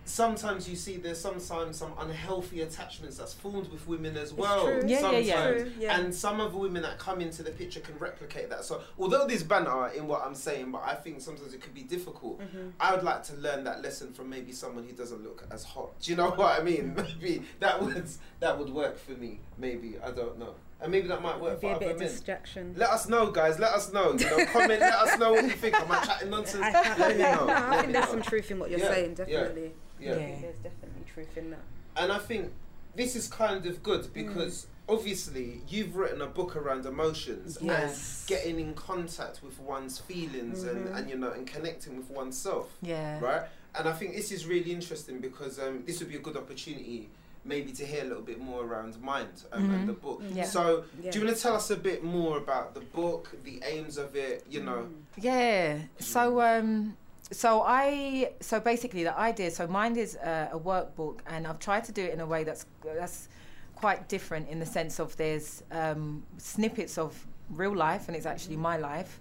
[0.05, 4.67] sometimes you see there's sometimes some unhealthy attachments that's formed with women as well.
[4.67, 5.27] Yeah, yeah, sometimes.
[5.27, 5.51] yeah.
[5.51, 5.99] True, yeah.
[5.99, 9.27] and some of the women that come into the picture can replicate that so although
[9.27, 12.71] there's banter in what i'm saying but i think sometimes it could be difficult Mhm.
[12.79, 15.89] i would like to learn that lesson from maybe someone who doesn't look as hot
[15.99, 18.07] do you know what i mean maybe that would
[18.39, 21.67] that would work for me maybe i don't know and maybe that might work Be
[21.67, 22.73] for a bit other of men distraction.
[22.77, 23.59] let us know, guys.
[23.59, 24.13] Let us know.
[24.13, 24.79] You know, comment.
[24.79, 25.75] let us know what you think.
[25.75, 26.63] Am I chatting nonsense?
[26.63, 27.35] I, I, let me know.
[27.39, 28.11] no, Let I me think there's know.
[28.11, 29.13] some truth in what you're Yeah, saying.
[29.15, 29.71] Definitely.
[29.99, 30.11] Yeah.
[30.13, 30.17] I Yeah.
[30.41, 31.59] there's definitely truth in that.
[31.97, 32.51] And I think
[32.95, 38.21] this is kind of good because obviously you've written a book around emotions Yes.
[38.21, 40.95] and getting in contact with one's feelings and, Mhm.
[40.97, 43.19] and you know and connecting with oneself Yeah.
[43.19, 43.43] right
[43.75, 47.07] and i think this is really interesting because um, this would be a good opportunity
[47.45, 49.75] maybe to hear a little bit more around mind um, Mhm.
[49.75, 50.43] and the book Yeah.
[50.45, 51.11] so Yeah.
[51.11, 54.15] do you want to tell us a bit more about the book the aims of
[54.15, 54.93] it you know Mm.
[55.17, 55.77] Yeah.
[55.99, 56.97] So um
[57.31, 61.83] so I so basically the idea so Mind is a, a workbook and I've tried
[61.85, 63.29] to do it in a way that's that's
[63.75, 68.57] quite different in the sense of there's um, snippets of real life and it's actually
[68.57, 69.19] my life.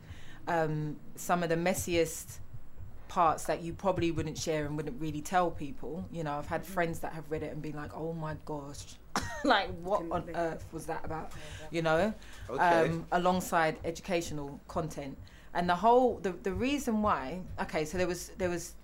[0.49, 2.39] Um, some of the messiest
[3.09, 6.07] parts that you probably wouldn't share and wouldn't really tell people.
[6.13, 8.97] You know, I've had friends that have read it and been like, "Oh my gosh,
[9.45, 11.33] like what on earth was that about?"
[11.71, 12.15] You know
[12.51, 15.17] okay um, alongside educational content.
[15.55, 18.75] And the whole the, the reason why okay, so there was there was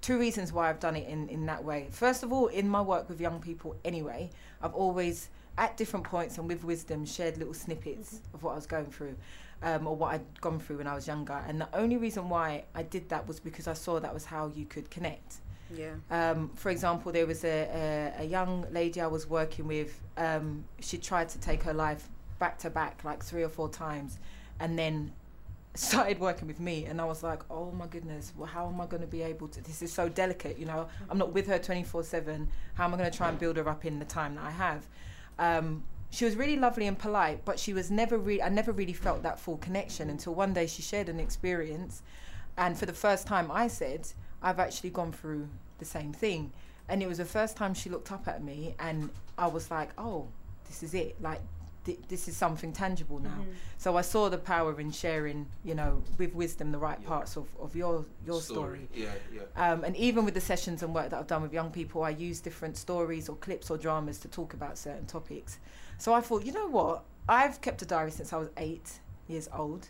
[0.00, 1.88] two reasons why I've done it in, in that way.
[1.90, 4.30] First of all, in my work with young people anyway,
[4.62, 8.66] I've always at different points and with wisdom shared little snippets of what I was
[8.66, 9.16] going through.
[9.62, 12.64] Um, or what I'd gone through when I was younger, and the only reason why
[12.74, 15.40] I did that was because I saw that was how you could connect.
[15.74, 15.94] Yeah.
[16.10, 20.00] Um, for example, there was a, a, a young lady I was working with.
[20.16, 24.18] Um, she tried to take her life back to back like three or four times,
[24.58, 25.12] and then
[25.74, 26.86] started working with me.
[26.86, 29.48] And I was like, "Oh my goodness, well, how am I going to be able
[29.48, 29.62] to?
[29.62, 30.88] This is so delicate, you know.
[31.08, 32.48] I'm not with her 24 seven.
[32.74, 34.50] How am I going to try and build her up in the time that I
[34.50, 34.86] have?"
[35.38, 38.42] Um, she was really lovely and polite, but she was never really.
[38.42, 42.02] I never really felt that full connection until one day she shared an experience,
[42.56, 44.08] and for the first time, I said,
[44.42, 46.52] "I've actually gone through the same thing,"
[46.88, 49.90] and it was the first time she looked up at me, and I was like,
[49.96, 50.26] "Oh,
[50.66, 51.20] this is it!
[51.22, 51.40] Like,
[51.84, 53.52] th- this is something tangible now." Mm-hmm.
[53.78, 57.08] So I saw the power in sharing, you know, with wisdom, the right Yeah.
[57.08, 58.88] parts of, of your your story.
[58.94, 61.70] yeah yeah Um, and even with the sessions and work that I've done with young
[61.70, 65.58] people, I use different stories or clips or dramas to talk about certain topics.
[66.00, 67.02] So I thought, you know what?
[67.28, 68.90] I've kept a diary since I was eight
[69.28, 69.86] years old.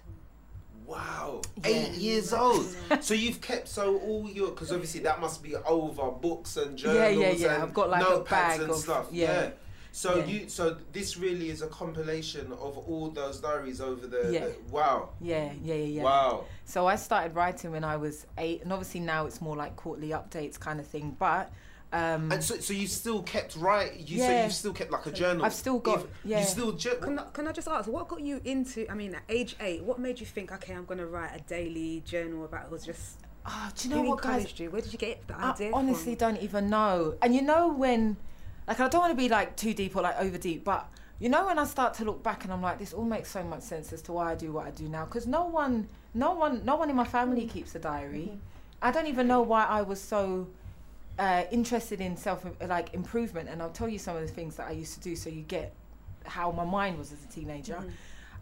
[0.84, 1.68] Wow, Yeah.
[1.68, 2.66] eight years old.
[3.00, 6.98] so you've kept so all your because obviously that must be over books and journals
[7.16, 7.54] Yeah, yeah, yeah.
[7.54, 9.06] and I've got, like, a bag and of- stuff.
[9.12, 9.42] yeah.
[9.42, 9.50] Yeah.
[9.92, 10.24] So Yeah.
[10.24, 14.46] you so this really is a compilation of all those diaries over the, Yeah.
[14.46, 16.02] the wow Yeah, yeah, yeah, yeah.
[16.02, 19.76] wow So I started writing when I was eight, and obviously now it's more like
[19.76, 21.16] quarterly updates kind of thing.
[21.18, 21.52] But
[21.92, 25.10] um, and so so you still kept right you so you've still kept like a
[25.12, 25.44] journal.
[25.44, 26.40] I've still got- Even- yeah.
[26.40, 29.14] You still jour- Can I, can I just ask, what got you into, I mean,
[29.14, 32.44] at age eight, what made you think, okay, I'm going to write a daily journal
[32.44, 34.36] about, it was just, oh, do you know what, guys?
[34.36, 34.70] encouraged you?
[34.70, 35.70] Where did you get the idea?
[35.70, 36.34] I honestly from?
[36.34, 37.16] don't even know.
[37.22, 38.16] And you know when,
[38.68, 41.28] like, I don't want to be like too deep or like over deep, but you
[41.28, 43.62] know when I start to look back and I'm like, this all makes so much
[43.62, 45.06] sense as to why I do what I do now.
[45.06, 47.50] Because no one, no one, no one in my family mm.
[47.50, 48.28] keeps a diary.
[48.30, 48.36] Mm-hmm.
[48.82, 50.48] I don't even know why I was so
[51.20, 53.48] uh, interested in self like improvement.
[53.50, 55.42] And I'll tell you some of the things that I used to do, so you
[55.42, 55.72] get
[56.24, 57.76] how my mind was as a teenager.
[57.76, 57.90] Mhm.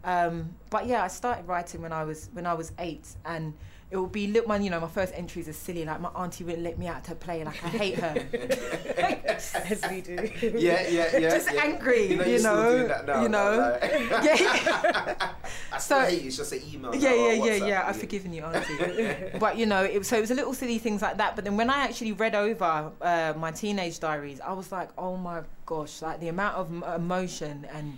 [0.01, 3.53] Um, but yeah, I started writing when I was when I was eight, and
[3.91, 4.63] it would be little man.
[4.63, 5.83] You know, my first entries are silly.
[5.85, 7.43] Like my auntie wouldn't let me out to play.
[7.43, 8.25] Like I hate her.
[9.69, 10.15] As we do.
[10.57, 11.63] yeah yeah yeah Just yeah.
[11.63, 13.21] angry, You know you you're still know, that now.
[13.21, 13.79] you know.
[13.81, 13.91] like-
[14.23, 15.31] yeah,
[15.71, 16.27] I So- hate you.
[16.27, 16.93] It's just an email.
[16.95, 17.83] yeah, now yeah, yeah, yeah.
[17.87, 19.37] I've forgiven you, auntie.
[19.39, 21.35] but you know, it, so it was a little silly things like that.
[21.35, 25.15] But then when I actually read over uh, my teenage diaries, I was like, oh
[25.17, 27.97] my gosh, like the amount of emotion and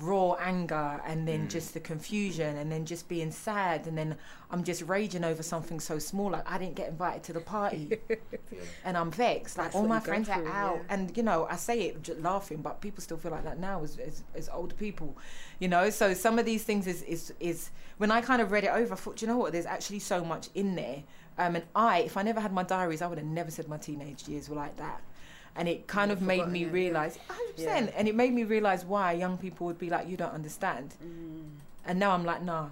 [0.00, 1.50] raw anger and then Mm.
[1.50, 4.16] just the confusion and then just being sad and then
[4.50, 7.98] I'm just raging over something so small like I didn't get invited to the party.
[8.84, 9.58] And I'm vexed.
[9.58, 10.76] Like That's all my friends are out.
[10.76, 10.94] yeah.
[10.94, 13.82] and you know I say it just laughing but people still feel like that now
[13.82, 15.16] as, as, as older people
[15.58, 15.90] you know?
[15.90, 18.94] So some of these things is, is is when I kind of read it over
[18.94, 19.52] I thought you know what?
[19.52, 21.02] There's actually so much in there.
[21.38, 23.76] Um, and I if I never had my diaries I would have never said my
[23.78, 25.00] teenage years were like that
[25.56, 27.18] and it kind You've of made me it, realize
[27.58, 30.94] 100% and it made me realize why young people would be like you don't understand
[31.04, 31.50] Mm.
[31.84, 32.68] and now I'm like nah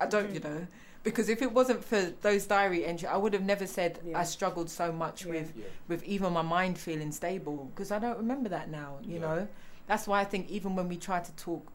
[0.00, 0.66] I don't you know
[1.02, 4.18] because if it wasn't for those diary entries I would have never said Yeah.
[4.18, 5.32] I struggled so much Yeah.
[5.32, 5.64] with Yeah.
[5.88, 9.20] with even my mind feeling stable because I don't remember that now you Yeah.
[9.20, 9.48] know
[9.86, 11.66] that's why I think even when we try to talk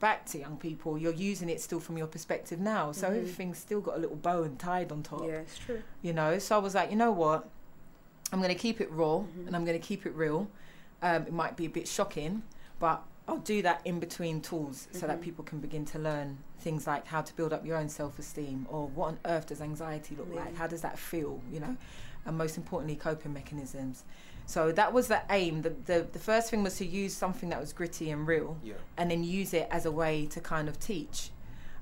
[0.00, 3.16] back to young people you're using it still from your perspective now so Mhm.
[3.18, 5.80] everything's still got a little bow and tied on top Yeah, it's true.
[6.02, 7.48] you know so I was like you know what
[8.32, 9.46] I'm going to keep it raw Mhm.
[9.46, 10.48] and I'm going to keep it real.
[11.02, 12.42] Um, it might be a bit shocking
[12.78, 15.22] but I'll do that in between tools so that Mhm.
[15.22, 18.88] people can begin to learn things like how to build up your own self-esteem or
[18.88, 20.56] what on earth does anxiety look like?
[20.56, 21.76] How does that feel you know?
[22.26, 24.02] And most importantly coping mechanisms.
[24.46, 25.62] So that was the aim.
[25.62, 28.74] The, the the first thing was to use something that was gritty and real Yeah.
[28.96, 31.30] and then use it as a way to kind of teach.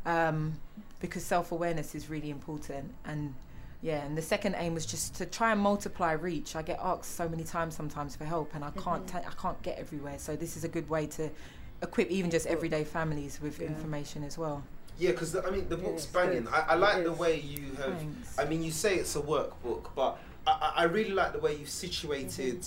[0.05, 0.61] Um,
[1.01, 3.35] because self-awareness is really important and
[3.83, 7.17] yeah and the second aim was just to try and multiply reach i get asked
[7.17, 9.13] so many times sometimes for help and i can't Mhm.
[9.13, 11.31] ta- i can't get everywhere so this is a good way to
[11.83, 13.69] equip even just everyday families with Yeah.
[13.69, 14.63] information as well.
[14.99, 16.47] Yeah, because I mean the book's it's banging.
[16.49, 17.97] I, I like It the way you have.
[17.97, 18.39] Thanks.
[18.39, 21.57] I mean, you say it's a workbook, but I, I I really like the way
[21.57, 22.67] you've situated,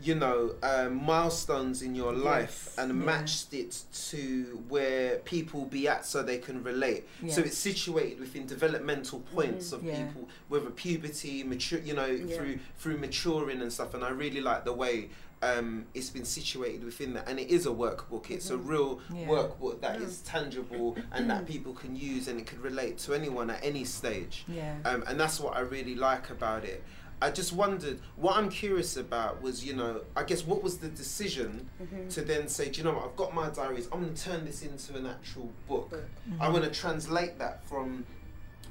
[0.00, 2.74] you know, um, milestones in your life Yes.
[2.78, 3.04] and Yeah.
[3.04, 7.04] matched it to where people be at so they can relate.
[7.28, 10.04] So it's situated within developmental points of Yeah.
[10.06, 12.36] people, whether puberty, mature, you know, Yeah.
[12.36, 13.92] through through maturing and stuff.
[13.94, 15.10] And I really like the way.
[15.40, 18.28] Um, it's been situated within that, and it is a workbook.
[18.28, 18.66] It's a Mhm.
[18.68, 19.26] real Yeah.
[19.28, 20.06] workbook that Yeah.
[20.06, 23.84] is tangible and that people can use, and it could relate to anyone at any
[23.84, 24.44] stage.
[24.48, 24.78] Yeah.
[24.84, 26.82] Um, and that's what I really like about it.
[27.20, 30.88] I just wondered what I'm curious about was, you know, I guess what was the
[30.88, 32.08] decision Mhm.
[32.14, 34.44] to then say, do you know what, I've got my diaries, I'm going to turn
[34.44, 35.90] this into an actual book.
[35.90, 36.04] Book.
[36.28, 36.42] Mm-hmm.
[36.42, 38.06] I want to translate that from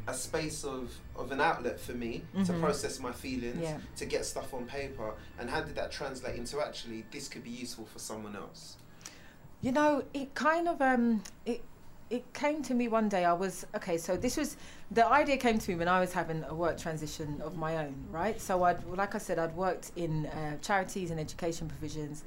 [0.07, 2.59] a space of, of an outlet for me to Mhm.
[2.61, 3.79] process my feelings, Yeah.
[3.97, 7.49] to get stuff on paper, and how did that translate into actually this could be
[7.49, 8.77] useful for someone else?
[9.59, 11.61] You know, it kind of um it
[12.09, 13.25] it came to me one day.
[13.25, 13.97] I was okay.
[13.97, 14.57] So this was
[14.91, 17.95] the idea came to me when I was having a work transition of my own,
[18.11, 18.39] right?
[18.39, 22.23] So I'd like I said, I'd worked in uh, charities and education provisions,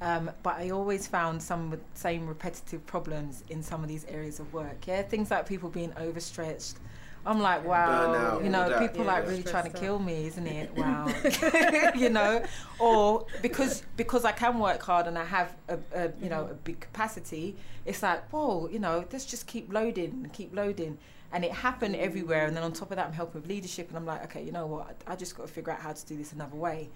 [0.00, 4.52] um, but I always found some same repetitive problems in some of these areas of
[4.52, 4.86] work.
[4.86, 6.76] Yeah, things like people being overstretched.
[7.24, 10.26] I'm like, wow, Burnout, you know, people Yeah, like really trying to Stressed kill me,
[10.26, 10.70] isn't it?
[10.76, 11.06] Wow,
[11.94, 12.42] you know,
[12.80, 16.54] or because because I can work hard and I have a, a you know a
[16.54, 17.56] big capacity,
[17.86, 20.98] it's like whoa, you know, let's just keep loading, keep loading,
[21.32, 22.46] and it happened everywhere.
[22.46, 24.50] And then on top of that, I'm helping with leadership, and I'm like, okay, you
[24.52, 26.88] know what, I, I just got to figure out how to do this another way.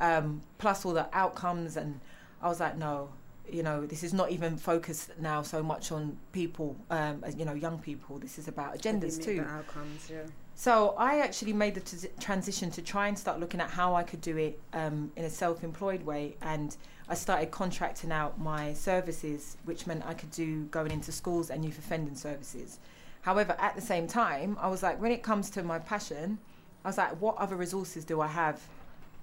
[0.00, 2.00] Um, plus all the outcomes, and
[2.40, 3.10] I was like, no,
[3.50, 7.44] you know, this is not even focused now so much on people, um, as, you
[7.44, 8.18] know, young people.
[8.18, 9.44] This is about agendas too.
[9.46, 10.22] Outcomes, yeah.
[10.56, 14.02] So I actually made the t- transition to try and start looking at how I
[14.04, 16.76] could do it um, in a self-employed way, and
[17.08, 21.64] I started contracting out my services, which meant I could do going into schools and
[21.64, 22.78] youth offending services.
[23.22, 26.38] However, at the same time, I was like, when it comes to my passion,
[26.84, 28.60] I was like, what other resources do I have?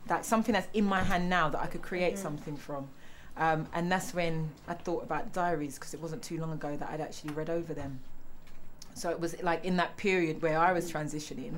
[0.07, 2.17] That's something that's in my hand now that I could create Mhm.
[2.17, 2.89] something from.
[3.37, 6.89] Um, and that's when I thought about diaries because it wasn't too long ago that
[6.89, 8.01] I'd actually read over them.
[8.93, 11.55] So it was like in that period where I was transitioning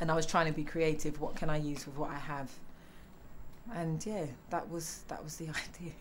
[0.00, 2.50] and I was trying to be creative, what can I use with what I have?
[3.74, 5.92] And yeah, that was that was the idea.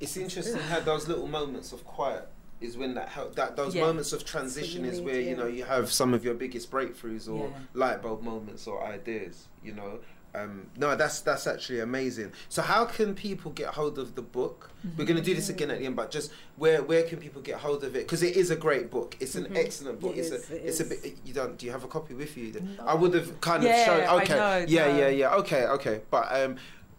[0.00, 2.28] It's interesting how those little moments of quiet
[2.60, 3.82] is when that help that those Yeah.
[3.82, 6.70] moments of transition you is need, where you know you have some of your biggest
[6.70, 7.58] breakthroughs or Yeah.
[7.74, 10.00] light bulb moments or ideas you know
[10.36, 12.32] um, no that's that's actually amazing.
[12.48, 14.70] So how can people get hold of the book?
[14.96, 17.42] We're going to do this again at the end but just where where can people
[17.42, 18.00] get hold of it?
[18.06, 19.16] Because it is a great book.
[19.18, 19.56] It's an Mhm.
[19.56, 20.14] excellent book.
[20.16, 22.14] It it's is, a it it's a bit you don't do you have a copy
[22.14, 22.84] with you No.
[22.84, 24.34] I would have kind of Yeah, shown I okay.
[24.34, 24.98] know, yeah no.
[24.98, 25.34] yeah yeah.
[25.36, 26.00] Okay okay.
[26.10, 26.56] But um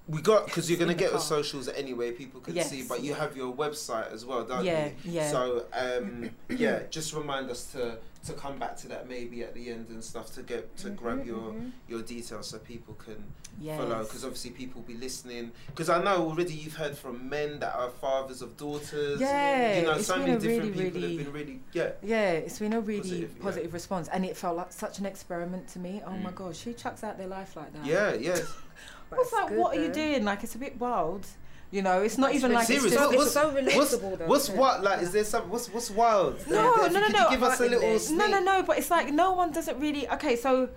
[0.09, 1.35] we got because you're going to get the car.
[1.35, 5.11] socials anyway people can see but you have your website as well don't Yeah, you?
[5.17, 5.29] yeah.
[5.31, 9.69] so um, yeah, just remind us to to come back to that maybe at the
[9.69, 11.71] end and stuff to get to grab your mhm.
[11.87, 13.23] your details so people can
[13.59, 13.79] Yes.
[13.79, 17.59] follow because obviously people will be listening because I know already you've heard from men
[17.59, 19.19] that are fathers of daughters.
[19.19, 21.59] Yeah, you know it's so been many a different really, people really- have been really
[21.73, 21.89] yeah.
[22.03, 23.73] Yeah, it's been a really Positive, positive, yeah.
[23.73, 26.03] response, and it felt like such an experiment to me.
[26.05, 26.35] Oh my Mm.
[26.35, 27.83] gosh, who chucks out their life like that?
[27.85, 28.37] Yeah, yeah.
[29.09, 29.49] But What's it's like?
[29.49, 30.23] good What are you doing?
[30.25, 31.25] Like it's a bit wild.
[31.69, 32.93] You know, it's not It's even really like it's serious.
[32.93, 33.11] just.
[33.15, 34.25] What- It's so What's relatable though.
[34.27, 35.01] what's what like?
[35.01, 36.35] Is there some what's what's wild?
[36.47, 37.29] No, If no, no, no.
[37.29, 38.17] Give us a little sneak.
[38.19, 38.63] no, no, no.
[38.63, 40.07] But it's like no one doesn't really.
[40.09, 40.69] Okay, so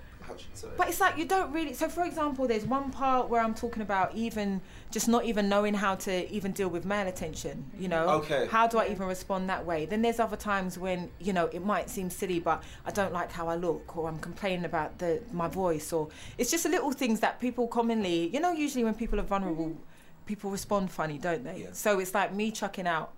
[0.55, 0.73] sorry.
[0.77, 1.75] But it's like you don't really.
[1.75, 5.75] So, for example, there's one part where I'm talking about even just not even knowing
[5.75, 7.71] how to even deal with male attention.
[7.79, 8.49] You know, Okay.
[8.51, 9.87] how do I even respond that way?
[9.87, 13.31] Then there's other times when you know it might seem silly, but I don't like
[13.31, 17.21] how I look, or I'm complaining about the my voice, or it's just little things
[17.21, 19.77] that people commonly, you know, usually when people are vulnerable,
[20.31, 21.63] people respond funny, don't they?
[21.63, 21.73] Yeah.
[21.73, 23.11] So it's like me chucking out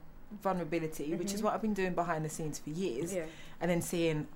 [0.43, 1.45] vulnerability, which is Mhm.
[1.45, 3.27] what I've been doing behind the scenes for years, Yeah.
[3.61, 4.27] and then seeing,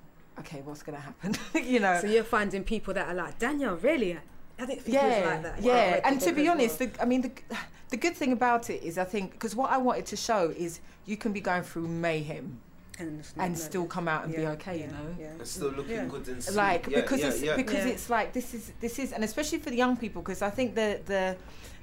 [0.41, 1.31] okay, what's gonna happen?
[1.73, 1.99] you know.
[2.03, 4.19] So you're finding people that are like Danielle, really?
[4.59, 5.62] I think it yeah, like that.
[5.62, 5.93] yeah.
[5.97, 6.89] Wow, and to be honest, well.
[6.91, 7.33] the, I mean, the,
[7.89, 10.81] the good thing about it is, I think, because what I wanted to show is
[11.07, 12.61] you can be going through mayhem
[12.99, 15.09] and, and still come out and be okay, yeah, you know.
[15.19, 15.41] Yeah.
[15.41, 16.05] It's still looking Yeah.
[16.15, 16.57] good and sweet.
[16.57, 17.57] Like yeah, because yeah, it's yeah.
[17.57, 17.93] because Yeah.
[17.95, 20.75] it's like this is this is and especially for the young people because I think
[20.75, 21.37] the the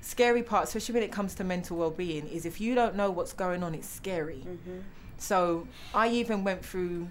[0.03, 3.09] scary part, especially when it comes to mental well being, is if you don't know
[3.09, 4.45] what's going on, it's scary.
[4.45, 4.83] Mhm.
[5.17, 7.07] So I even went through.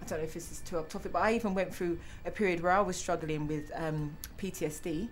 [0.00, 2.30] I don't know if this is too off topic, but I even went through a
[2.30, 5.08] period where I was struggling with um, PTSD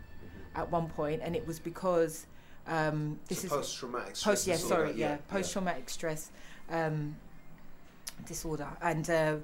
[0.57, 2.27] at one point, and it was because
[2.67, 4.25] um, this is post traumatic stress.
[4.25, 6.31] post yeah disorder, sorry yeah, post traumatic stress
[6.71, 7.17] um,
[8.27, 9.37] disorder and uh,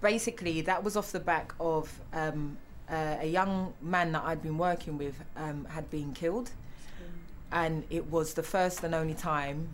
[0.00, 2.56] basically that was off the back of um,
[2.90, 6.50] uh, a young man that I'd been working with um, had been killed
[7.52, 9.68] and it was the first and only time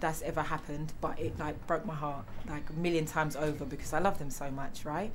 [0.00, 3.92] that's ever happened, but it like broke my heart like a million times over because
[3.92, 5.12] I love them so much, right?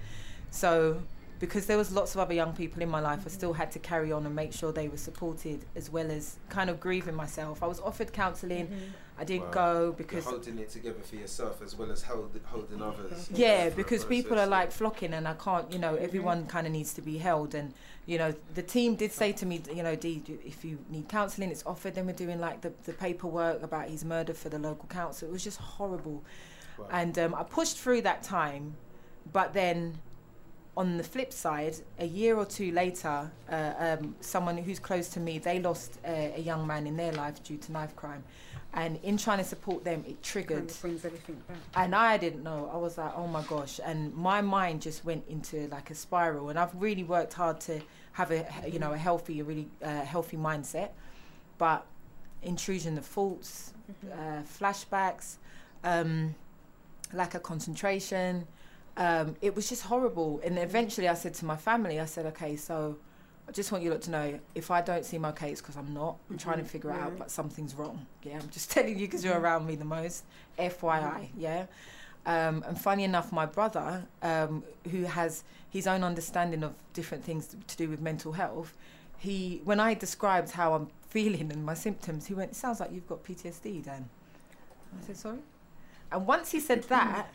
[0.50, 1.02] So
[1.40, 3.80] because there was lots of other young people in my life, I still had to
[3.80, 7.62] carry on and make sure they were supported as well as kind of grieving myself.
[7.62, 8.68] I was offered counselling.
[8.68, 8.86] Mm-hmm.
[9.20, 9.52] I didn't Wow.
[9.52, 13.30] go You're because holding it together for yourself as well as hold, holding others.
[13.34, 15.72] yeah, because people are like flocking, and I can't.
[15.72, 17.74] You know, everyone kind of needs to be held, and
[18.06, 21.10] you know, the team did say to me, you know, Dee, do- if you need
[21.10, 21.96] counselling, it's offered.
[21.96, 25.28] Then we're doing like the the paperwork about his murder for the local council.
[25.28, 26.24] It was just horrible,
[26.78, 26.86] Wow.
[26.92, 28.76] and um, I pushed through that time,
[29.34, 30.00] but then.
[30.76, 35.20] On the flip side, a year or two later, uh, um, someone who's close to
[35.20, 38.24] me, they lost a, a young man in their life due to knife crime,
[38.74, 41.58] and in trying to support them, it triggered brings everything back.
[41.76, 42.70] and I didn't know.
[42.72, 46.50] I was like, oh my gosh, and my mind just went into like a spiral.
[46.50, 47.82] And I've really worked hard to
[48.14, 50.90] have a you know a healthy, a really uh, healthy mindset,
[51.58, 51.86] but
[52.44, 53.74] intrusion of thoughts,
[54.12, 55.38] uh, flashbacks,
[55.84, 56.36] um,
[57.14, 58.48] lack of concentration.
[58.98, 60.42] Um, it was just horrible.
[60.44, 62.98] And eventually, I said to my family, I said, okay, so.
[63.48, 65.94] I just want you lot to know if I don't see my case because I'm
[65.94, 66.18] not.
[66.30, 68.06] I'm trying to Mhm, figure it out, but something's wrong.
[68.24, 70.26] Yeah, I'm just telling you because you're around me the most.
[70.58, 71.68] FYI, yeah.
[72.26, 77.56] Um, and funny enough, my brother, um, who has his own understanding of different things
[77.68, 78.76] to do with mental health,
[79.18, 82.92] he when I described how I'm feeling and my symptoms, he went, "It sounds like
[82.92, 84.10] you've got PTSD, Dan."
[84.98, 85.40] I said, "Sorry."
[86.12, 87.34] And once he said that,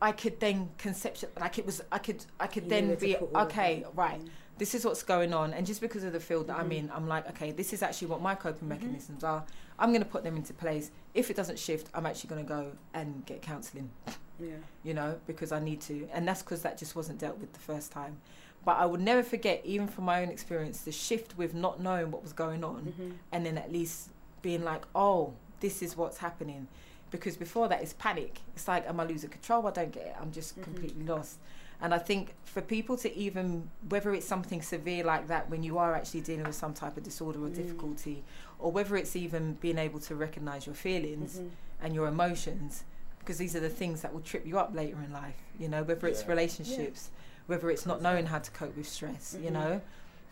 [0.00, 1.82] I could then conception like it was.
[1.92, 4.20] I could I could You then be put all of okay, right.
[4.58, 6.76] This is what's going on and just because of the field that i'm Mhm.
[6.78, 8.74] in i'm like okay this is actually what my coping Mhm.
[8.74, 9.44] mechanisms are
[9.78, 12.48] i'm going to put them into place if it doesn't shift i'm actually going to
[12.48, 13.90] go and get counselling
[14.38, 14.56] Yeah.
[14.82, 17.58] you know because i need to and that's because that just wasn't dealt with the
[17.60, 18.18] first time
[18.64, 22.10] but i would never forget even from my own experience the shift with not knowing
[22.10, 23.12] what was going on Mhm.
[23.32, 24.10] and then at least
[24.42, 26.68] being like oh this is what's happening
[27.10, 30.14] because before that it's panic it's like am i losing control i don't get it
[30.20, 30.62] i'm just Mhm.
[30.64, 31.38] completely lost
[31.84, 35.76] and i think for people to even whether it's something severe like that when you
[35.76, 37.54] are actually dealing with some type of disorder or Mm.
[37.62, 38.24] difficulty
[38.58, 41.50] or whether it's even being able to recognize your feelings Mhm.
[41.82, 42.84] and your emotions
[43.18, 45.82] because these are the things that will trip you up later in life you know
[45.82, 46.28] whether it's Yeah.
[46.34, 47.10] relationships
[47.50, 49.58] whether it's not knowing how to cope with stress you Mhm.
[49.58, 49.80] know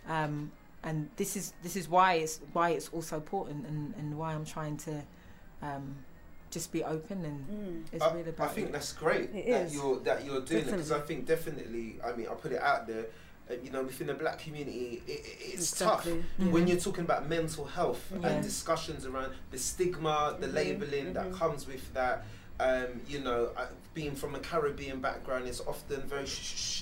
[0.08, 0.34] um,
[0.82, 4.46] and this is this is why it's why it's also important and, and why I'm
[4.56, 4.94] trying to
[5.70, 5.86] um,
[6.52, 7.84] just be open and Mm.
[7.92, 8.50] it's I, really about.
[8.50, 8.72] I think it.
[8.72, 9.74] that's great It that is.
[9.74, 11.98] you're that you're doing it because I think definitely.
[12.04, 13.06] I mean, I'll put it out there.
[13.50, 16.24] Uh, you know, within the black community, it, it, it's tough Exactly.
[16.38, 16.52] Mhm.
[16.52, 18.28] when you're talking about mental health Yeah.
[18.28, 21.34] and discussions around the stigma, the Mhm, labeling that mhm.
[21.38, 22.24] comes with that.
[22.60, 26.26] Um, you know, uh, being from a Caribbean background, it's often very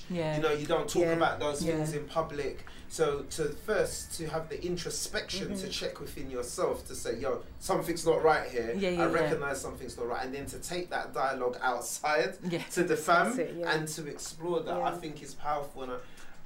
[0.09, 1.13] yeah You know, you don't talk Yeah.
[1.13, 2.65] about those things in public.
[2.89, 5.71] So to first to have the introspection to Mhm.
[5.71, 8.73] check within yourself to say, yo, something's not right here.
[8.77, 9.13] Yeah, yeah, I yeah.
[9.13, 13.39] recognize something's not right, and then to take that dialogue outside yeah to the fam
[13.39, 13.71] it, yeah.
[13.71, 15.83] and to explore that, I think is powerful.
[15.83, 15.95] And I,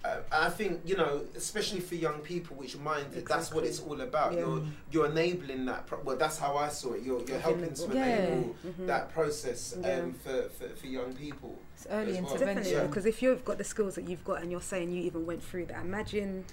[0.06, 3.80] uh, I think you know, especially for young people, which mind it, that's what it's
[3.80, 4.34] all about.
[4.34, 4.40] Yeah.
[4.42, 5.88] You're you're enabling that.
[5.88, 7.04] Pro- well, that's how I saw it.
[7.04, 8.06] You're you're helping to Yeah.
[8.06, 8.88] enable Mhm.
[8.88, 11.58] that process um, for, for for young people.
[11.76, 12.34] it's early as well.
[12.34, 12.88] intervention Definitely, Yeah.
[12.88, 15.44] because if you've got the skills that you've got and you're saying you even went
[15.44, 16.46] through that, imagine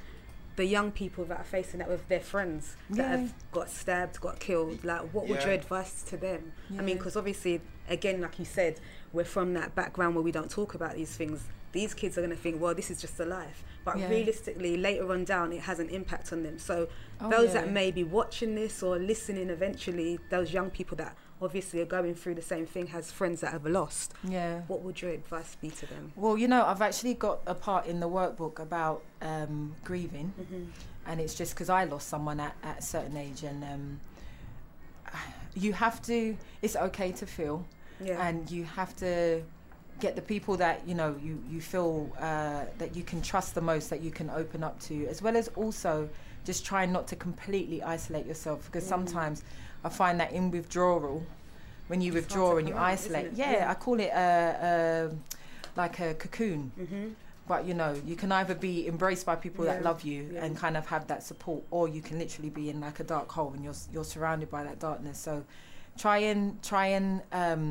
[0.56, 4.38] the young people that are facing that with their friends that have got stabbed, got
[4.38, 4.84] killed.
[4.84, 5.46] Like, what would Yeah.
[5.46, 6.52] your advice to them?
[6.78, 8.78] I mean, because obviously, again, like you said,
[9.14, 11.40] we're from that background where we don't talk about these things.
[11.72, 13.64] These kids are going to think, well, this is just a life.
[13.84, 14.08] But Yeah.
[14.10, 16.58] realistically, later on down, it has an impact on them.
[16.58, 16.88] So,
[17.20, 17.62] Oh, those yeah.
[17.62, 22.14] that may be watching this or listening eventually, those young people that obviously are going
[22.14, 25.70] through the same thing, has friends that have lost, yeah what would your advice be
[25.70, 26.12] to them?
[26.14, 30.64] well you know I've actually got a part in the workbook about um, grieving Mm-hmm.
[31.06, 34.00] and it's just because I lost someone at, at a certain age, and um,
[35.54, 36.36] you have to.
[36.62, 37.64] It's okay to feel,
[38.00, 38.24] Yeah.
[38.26, 39.42] and you have to
[40.04, 41.92] get the people that you know you you feel
[42.28, 45.36] uh, that you can trust the most, that you can open up to, as well
[45.42, 45.92] as also
[46.48, 48.94] just try not to completely isolate yourself because Mm.
[48.94, 49.36] sometimes
[49.86, 51.16] I find that in withdrawal,
[51.88, 53.70] when you It's withdraw and you out, isolate, yeah, Yeah.
[53.72, 54.28] I call it a,
[54.68, 54.70] a
[55.82, 57.06] like a cocoon mm-hmm.
[57.50, 60.44] but you know you can either be embraced by people that love you yeah.
[60.44, 63.28] and kind of have that support or you can literally be in like a dark
[63.36, 65.34] hole and you're you're surrounded by that darkness so
[66.04, 67.64] try and try and um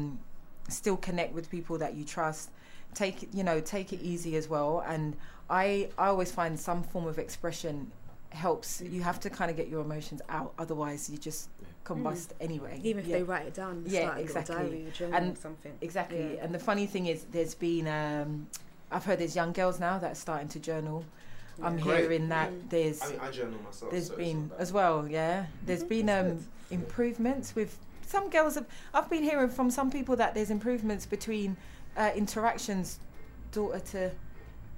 [0.71, 2.49] still connect with people that you trust
[2.93, 5.15] take you know take it easy as well and
[5.49, 7.89] i i always find some form of expression
[8.31, 11.49] helps you have to kind of get your emotions out otherwise you just
[11.85, 13.17] combust anyway Even if Yeah.
[13.17, 14.55] they write it down, Yeah, start a little exactly.
[14.55, 15.73] diary, a journal And or something.
[15.81, 16.35] Exactly.
[16.35, 16.43] Yeah.
[16.43, 18.47] And the funny thing is, there's been, um,
[18.91, 21.03] I've heard there's young girls now that are starting to journal.
[21.63, 22.03] I'm Great.
[22.03, 22.69] hearing that Mm.
[22.69, 23.91] there's I mean, I journal myself.
[23.91, 25.47] there's so it's been as well, yeah.
[25.65, 27.77] There's Mhm, been um, improvements with
[28.11, 28.67] some girls have.
[28.93, 31.57] I've been hearing from some people that there's improvements between
[31.97, 32.99] uh, interactions,
[33.51, 34.11] daughter to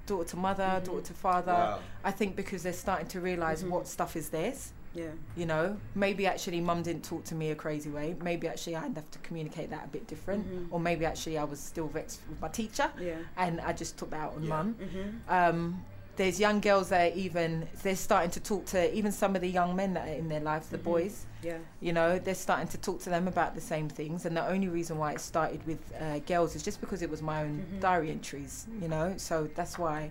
[0.06, 0.84] daughter to mother, Mhm.
[0.84, 1.52] daughter to father.
[1.52, 1.78] Wow.
[2.04, 3.70] I think because they're starting to realize Mhm.
[3.70, 4.72] what stuff is theirs.
[4.94, 5.12] Yeah.
[5.34, 8.14] You know, maybe actually mum didn't talk to me a crazy way.
[8.22, 10.46] Maybe actually I'd have to communicate that a bit different.
[10.46, 10.66] Mhm.
[10.70, 13.16] Or maybe actually I was still vexed with my teacher Yeah.
[13.36, 14.48] and I just took that out on Yeah.
[14.50, 14.74] mum.
[14.80, 15.08] Mm-hmm.
[15.32, 15.84] Um,
[16.16, 19.48] there's young girls that are even they're starting to talk to even some of the
[19.48, 20.82] young men that are in their lives, the Mhm.
[20.84, 21.26] boys.
[21.42, 21.58] Yeah.
[21.80, 24.24] You know, they're starting to talk to them about the same things.
[24.24, 27.20] And the only reason why it started with uh, girls is just because it was
[27.22, 27.80] my own Mhm.
[27.80, 28.66] diary entries.
[28.80, 30.10] You know, so that's why.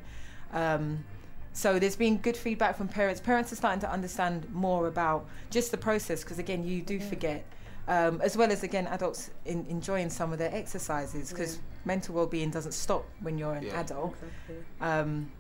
[0.52, 1.04] Um,
[1.54, 3.22] so there's been good feedback from parents.
[3.22, 7.10] Parents are starting to understand more about just the process because again, you do Mhm.
[7.10, 7.46] forget.
[7.88, 11.62] Um, as well as again, adults in, enjoying some of their exercises because Yeah.
[11.86, 13.80] mental well-being doesn't stop when you're an Yeah.
[13.82, 14.14] adult.
[14.14, 14.56] Exactly.
[14.80, 15.32] Um,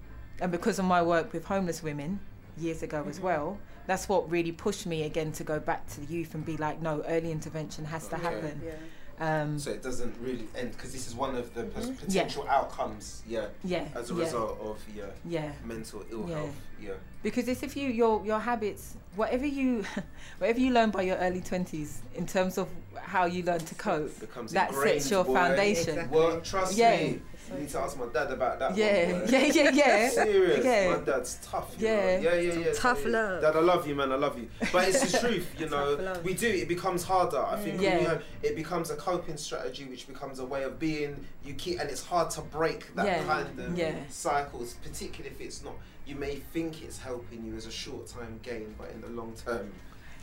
[0.43, 2.19] and because of my work with homeless women
[2.57, 3.23] years ago as Mhm.
[3.23, 6.57] well, that's what really pushed me again to go back to the youth and be
[6.57, 8.61] like, no, early intervention has to happen.
[8.63, 8.73] Yeah.
[9.19, 11.97] Um, So it doesn't really end because this is one of the pos- Mhm.
[11.99, 13.21] potential outcomes.
[13.25, 13.45] Yeah.
[13.63, 15.51] yeah, As a yeah, result of yeah yeah.
[15.63, 16.35] mental ill Yeah.
[16.35, 16.55] health.
[16.81, 16.91] Yeah.
[17.21, 19.85] Because it's if you your your habits, whatever you
[20.39, 22.67] whatever you learn by your early twenties in terms of
[22.97, 25.35] how you learn to cope, Becomes that sets your boy.
[25.35, 25.89] foundation.
[25.99, 26.17] Exactly.
[26.17, 26.97] Well, trust Yeah.
[26.97, 27.21] me.
[27.53, 28.75] You need to ask my dad about that.
[28.75, 30.09] Yeah, one, yeah, yeah, yeah.
[30.23, 30.65] Serious.
[30.65, 30.95] Yeah.
[30.97, 31.75] My dad's tough.
[31.79, 31.95] You Yeah.
[31.95, 32.21] Know?
[32.23, 32.71] Yeah, yeah, yeah.
[32.73, 33.41] Tough So, love.
[33.41, 34.11] Dad, I love you, man.
[34.11, 34.47] I love you.
[34.71, 36.13] But it's the truth, you know.
[36.23, 36.47] We do.
[36.47, 37.43] It becomes harder.
[37.43, 37.91] I think Yeah.
[37.95, 41.25] when you have, it becomes a coping strategy, which becomes a way of being.
[41.45, 43.23] You keep, and it's hard to break that Yeah.
[43.25, 43.95] kind of Yeah.
[44.09, 45.73] cycles, particularly if it's not.
[46.05, 49.33] You may think it's helping you as a short time gain, but in the long
[49.45, 49.71] term,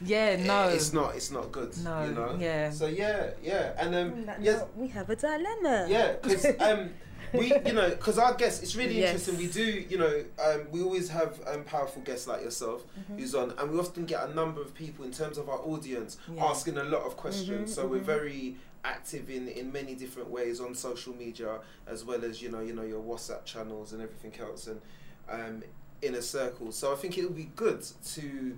[0.03, 1.15] Yeah, i- no, it's not.
[1.15, 1.77] It's not good.
[1.85, 2.37] No, You know.
[2.39, 2.71] yeah.
[2.71, 5.87] So yeah, yeah, and um, On yes, we have a dilemma.
[5.89, 6.91] yeah, because um,
[7.33, 9.29] we, you know, because our guests, it's really Yes.
[9.29, 9.37] interesting.
[9.39, 13.19] We do, you know, um, we always have um, powerful guests like yourself Mhm.
[13.19, 16.17] who's on, and we often get a number of people in terms of our audience
[16.35, 16.45] Yeah.
[16.45, 17.71] asking a lot of questions.
[17.71, 18.05] Mhm, so we're mhm.
[18.05, 22.61] very active in in many different ways on social media, as well as you know,
[22.61, 24.81] you know, your WhatsApp channels and everything else, and
[25.29, 25.63] um,
[26.03, 26.73] in a circle.
[26.73, 28.57] So I think it would be good to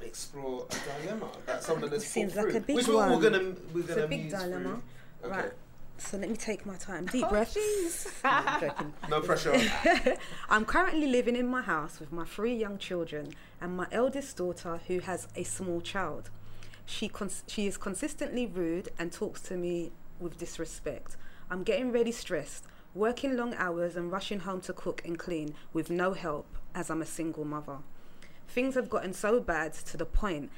[0.00, 2.96] explore a dilemma that someone has Seems like through, a big which one.
[3.08, 4.80] we're all gonna we're It's gonna a big dilemma.
[5.22, 5.30] through.
[5.30, 5.40] Okay.
[5.40, 5.52] Right.
[5.98, 7.06] So let me take my time.
[7.06, 7.54] Deep Oh, breath.
[7.54, 8.08] jeez.
[8.24, 8.92] I'm joking.
[9.10, 9.60] No pressure.
[10.50, 14.80] I'm currently living in my house with my three young children and my eldest daughter,
[14.86, 16.30] who has a small child.
[16.86, 19.90] She cons- she is consistently rude and talks to me
[20.20, 21.16] with disrespect.
[21.50, 25.90] I'm getting really stressed, working long hours and rushing home to cook and clean with
[25.90, 27.78] no help as I'm a single mother.
[28.46, 30.50] Things have gotten so bad to the point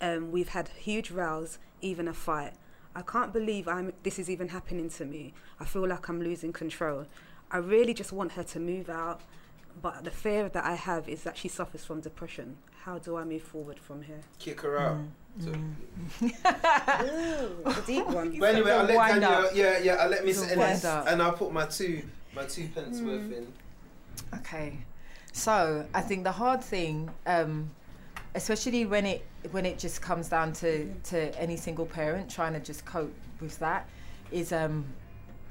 [0.00, 2.54] um, we've had huge rows, even a fight.
[2.94, 5.34] I can't believe I'm this is even happening to me.
[5.60, 7.06] I feel like I'm losing control.
[7.50, 9.20] I really just want her to move out,
[9.82, 12.56] but the fear that I have is that she suffers from depression.
[12.84, 14.20] How do I move forward from here?
[14.38, 14.98] Kick her out.
[14.98, 17.66] Mm, So- mm.
[17.66, 18.36] Ooh, a deep one.
[18.38, 19.50] But anyway, I'll let Wind Danielle.
[19.54, 19.94] Yeah, yeah.
[19.94, 22.02] I'll let Miss It's Ennis, and I'll put my two,
[22.34, 23.06] my two pence Mm.
[23.06, 23.52] worth in.
[24.38, 24.78] Okay,
[25.32, 27.70] so I think the hard thing, um,
[28.34, 32.60] especially when it when it just comes down to to any single parent trying to
[32.60, 33.88] just cope with that,
[34.32, 34.84] is um,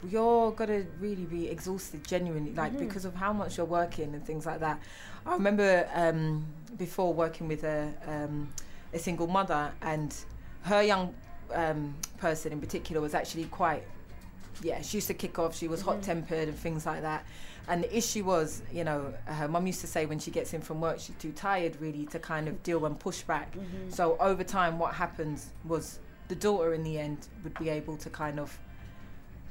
[0.09, 2.79] you're gonna really be exhausted genuinely, like Mhm.
[2.79, 4.79] because of how much you're working and things like that.
[5.25, 6.45] I remember um,
[6.77, 8.49] before working with a um,
[8.93, 10.13] a single mother and
[10.63, 11.13] her young
[11.53, 13.83] um, person in particular was actually quite
[14.61, 15.85] yeah she used to kick off she was Mhm.
[15.85, 17.25] hot tempered and things like that
[17.67, 20.61] and the issue was you know her mum used to say when she gets in
[20.61, 23.91] from work she's too tired really to kind of deal and push back Mhm.
[23.93, 28.09] so over time what happens was the daughter in the end would be able to
[28.09, 28.59] kind of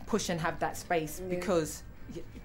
[0.06, 1.28] push and have that space Yeah.
[1.36, 1.82] because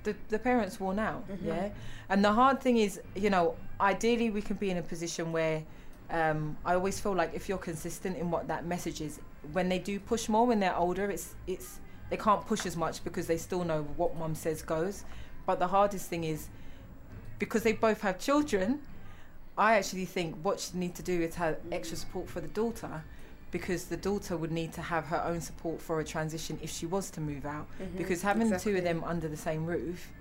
[0.03, 1.45] the, the parents worn out Mhm.
[1.45, 1.69] yeah
[2.09, 5.63] and the hard thing is you know ideally we can be in a position where
[6.09, 9.19] um, I always feel like if you're consistent in what that message is,
[9.51, 13.03] when they do push more when they're older, it's it's they can't push as much
[13.03, 15.03] because they still know what mum says goes.
[15.45, 16.47] But the hardest thing is
[17.39, 18.79] because they both have children.
[19.57, 23.03] I actually think what you need to do is have extra support for the daughter,
[23.49, 26.85] because the daughter would need to have her own support for a transition if she
[26.85, 27.67] was to move out.
[27.81, 27.97] Mhm.
[27.97, 30.11] Because having the two of them under the same roof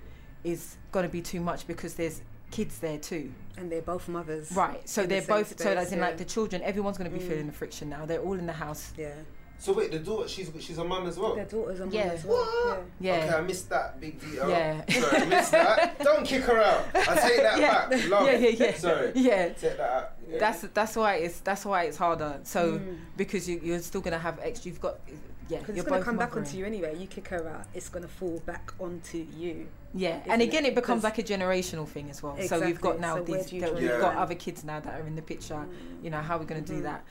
[0.44, 3.32] is going to be too much because there's kids there too.
[3.58, 4.52] and they're both mothers.
[4.52, 4.86] Right.
[4.88, 5.48] So they're same both.
[5.58, 6.04] so space, as in yeah.
[6.06, 7.28] like the children, everyone's going to be Mm.
[7.28, 8.04] feeling the friction now.
[8.04, 8.92] They're all in the house.
[8.98, 9.14] Yeah.
[9.58, 11.34] So wait, the daughter, she's she's a mum as well.
[11.34, 12.06] Their daughters are Yeah.
[12.06, 12.12] yeah.
[12.12, 12.36] as well.
[12.44, 12.84] What?
[13.00, 13.12] Yeah.
[13.14, 14.50] Okay, I missed that big detail.
[14.50, 14.84] Yeah.
[14.88, 15.98] Sorry, I missed that.
[16.04, 16.84] Don't kick her out.
[16.94, 17.88] I take that Yeah.
[17.88, 18.08] back.
[18.08, 18.26] Love.
[18.26, 18.74] Yeah, yeah, yeah.
[18.76, 19.12] Sorry.
[19.14, 19.48] Yeah.
[19.48, 20.12] Take that out.
[20.30, 20.38] Yeah.
[20.38, 22.38] That's that's why it's that's why it's harder.
[22.44, 22.98] So Mm.
[23.16, 24.70] because you you're still gonna have extra.
[24.70, 24.98] You've got
[25.48, 25.58] yeah.
[25.60, 26.96] Because it's gonna come back onto you anyway.
[26.98, 29.68] You kick her out, it's going to fall back onto you.
[29.94, 30.70] Yeah, and again, it?
[30.70, 32.36] it becomes 'Cause- like a generational thing as well.
[32.46, 33.46] So we've got now So these.
[33.46, 35.54] do We've the got other kids now that are in the picture.
[35.54, 36.02] Mm.
[36.04, 37.04] You know how we're going to do that.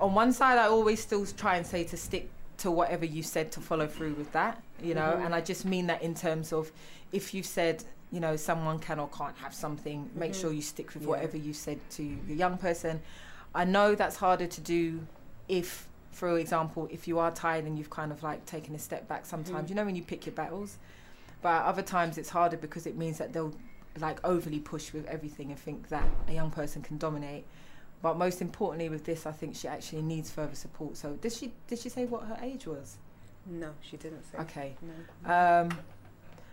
[0.00, 3.52] On one side, I always still try and say to stick to whatever you said
[3.52, 5.26] to follow through with that, you know, Mhm.
[5.26, 6.72] and I just mean that in terms of
[7.12, 10.40] if you've said, you know, someone can or can't have something, make Mhm.
[10.40, 11.08] sure you stick with Yeah.
[11.08, 13.00] whatever you said to the young person.
[13.54, 15.06] I know that's harder to do
[15.48, 19.06] if, for example, if you are tired and you've kind of like taken a step
[19.08, 19.70] back sometimes, Mhm.
[19.70, 20.78] you know, when you pick your battles.
[21.42, 23.54] But other times it's harder because it means that they'll
[24.00, 27.44] like overly push with everything and think that a young person can dominate.
[28.00, 30.96] But most importantly with this, I think she actually needs further support.
[30.96, 32.96] So did she did she say what her age was?
[33.46, 34.38] No, she didn't say.
[34.38, 34.76] Okay.
[35.26, 35.34] No.
[35.34, 35.78] Um,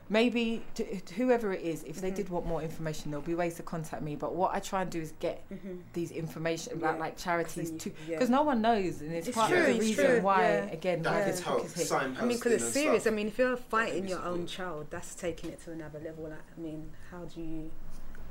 [0.10, 2.16] maybe t- whoever it is, if they Mhm.
[2.16, 4.16] did want more information, there'll be ways to contact me.
[4.16, 5.82] But what I try and do is get Mhm.
[5.94, 7.00] these information about Yeah.
[7.02, 8.16] like charities Then too, you- yeah.
[8.16, 10.66] because no one knows, and it's, It's part true, of the reason true, why yeah.
[10.72, 11.26] again That why Yeah.
[11.26, 11.92] could this book is hit.
[11.92, 13.04] I mean, because it's serious.
[13.04, 13.14] stuff.
[13.14, 16.24] I mean, if you're fighting your own child, that's taking it to another level.
[16.30, 17.72] Like, I mean, how do you?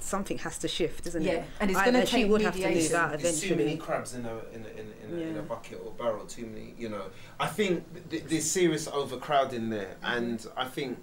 [0.01, 1.45] Something has to shift, isn't Yeah, it?
[1.61, 2.97] and it's I- going to and she take would have to lose mediation.
[2.97, 5.43] out There's too many crabs in a in a, in a, in a, in a
[5.43, 6.27] bucket or barrel.
[6.27, 7.05] Too many, you know.
[7.41, 10.15] I think th- there's serious overcrowding there, Mm-hmm.
[10.17, 10.99] and I think,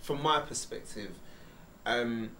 [0.00, 1.10] from my perspective,
[1.86, 2.30] um,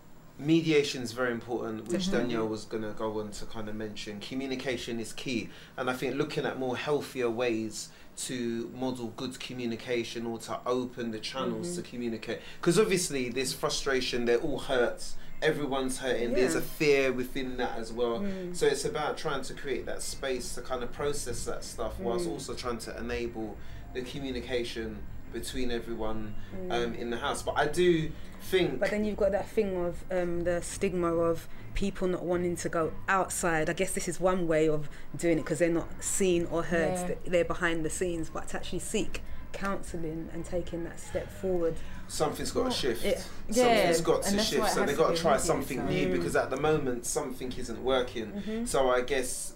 [0.40, 2.12] mediation is very important, which Mhm.
[2.12, 4.18] Danielle was going to go on to kind of mention.
[4.18, 10.26] Communication is key, and I think looking at more healthier ways to model good communication
[10.26, 11.76] or to open the channels Mhm.
[11.76, 15.02] to communicate because obviously there's frustration they're all hurt
[15.42, 18.54] everyone's hurting there's a fear within that as well Mm.
[18.54, 22.26] so it's about trying to create that space to kind of process that stuff whilst
[22.28, 22.32] Mm.
[22.32, 23.56] also trying to enable
[23.94, 24.98] the communication
[25.32, 26.72] between everyone Mm.
[26.72, 28.10] um, in the house but i do
[28.50, 32.54] think But then you've got that thing of um, the stigma of people not wanting
[32.56, 33.70] to go outside.
[33.70, 37.08] I guess this is one way of doing it because they're not seen or heard.
[37.08, 37.14] Yeah.
[37.24, 39.22] They're behind the scenes, but to actually seek
[39.52, 41.74] counselling and taking that step forward.
[42.08, 43.04] something's got Well, to shift.
[43.04, 43.18] yeah.
[43.18, 44.68] Something's Yeah, got to and that's why shift.
[44.68, 47.50] it So they've got be to try something so- new because at the moment something
[47.56, 48.32] isn't working.
[48.46, 48.68] Mhm.
[48.68, 49.54] So I guess,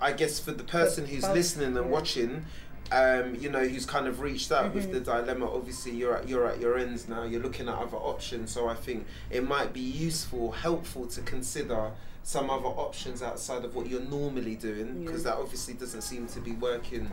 [0.00, 1.92] I guess for the person who's both, listening and yeah.
[1.92, 2.44] watching,
[2.90, 4.92] um, you know, who's kind of reached out with Mhm.
[4.94, 5.46] the dilemma.
[5.54, 7.22] Obviously, you're at you're at your ends now.
[7.22, 8.50] You're looking at other options.
[8.50, 11.92] So I think it might be useful, helpful to consider
[12.24, 15.30] some other options outside of what you're normally doing because Yeah.
[15.32, 17.10] that obviously doesn't seem to be working.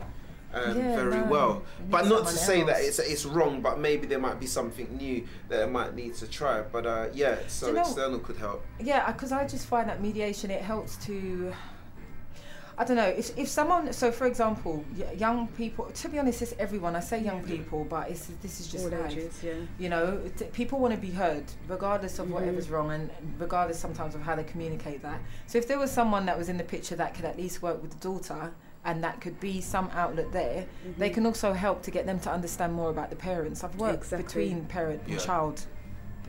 [0.53, 3.61] Um, Yeah, very no, well, but not to someone say that it's it's wrong.
[3.61, 6.61] But maybe there might be something new that it might need to try.
[6.61, 8.65] But uh, yeah, so you know- external could help.
[8.79, 11.53] Yeah, because I just find that mediation it helps to.
[12.77, 14.85] I don't know if if someone so for example
[15.17, 18.67] young people to be honest it's everyone I say young people but it's this is
[18.67, 19.51] just All life ages, yeah.
[19.77, 22.31] you know t- people want to be heard regardless of Mhm.
[22.35, 26.25] whatever's wrong and regardless sometimes of how they communicate that so if there was someone
[26.27, 28.53] that was in the picture that could at least work with the daughter
[28.85, 30.65] and that could be some outlet there
[30.97, 31.13] they Mhm.
[31.13, 34.23] can also help to get them to understand more about the parents I've worked Exactly.
[34.25, 35.17] between parent and Yeah.
[35.19, 35.65] child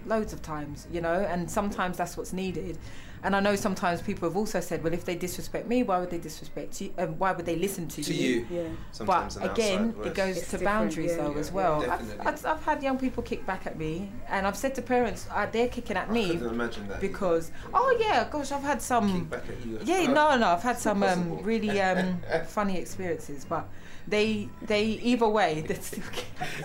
[0.07, 2.78] loads of times you know and sometimes that's what's needed
[3.22, 6.10] and I know sometimes people have also said well if they disrespect me why would
[6.10, 8.04] they disrespect you um, why would they listen to, you?
[8.04, 8.68] To you you, Yeah.
[8.92, 11.80] sometimes but again, it goes It's to boundaries yeah, though yeah, as well.
[11.82, 12.20] Definitely.
[12.26, 15.26] I've, I've, I've had young people kick back at me, and I've said to parents,
[15.30, 18.74] uh, they're kicking at I me couldn't imagine that because, oh yeah, gosh, I've had
[18.78, 19.78] Kick some, back at you.
[19.84, 23.68] yeah, no, no, I've had some um, really um, funny experiences, but
[24.08, 26.02] they, they either way, they still.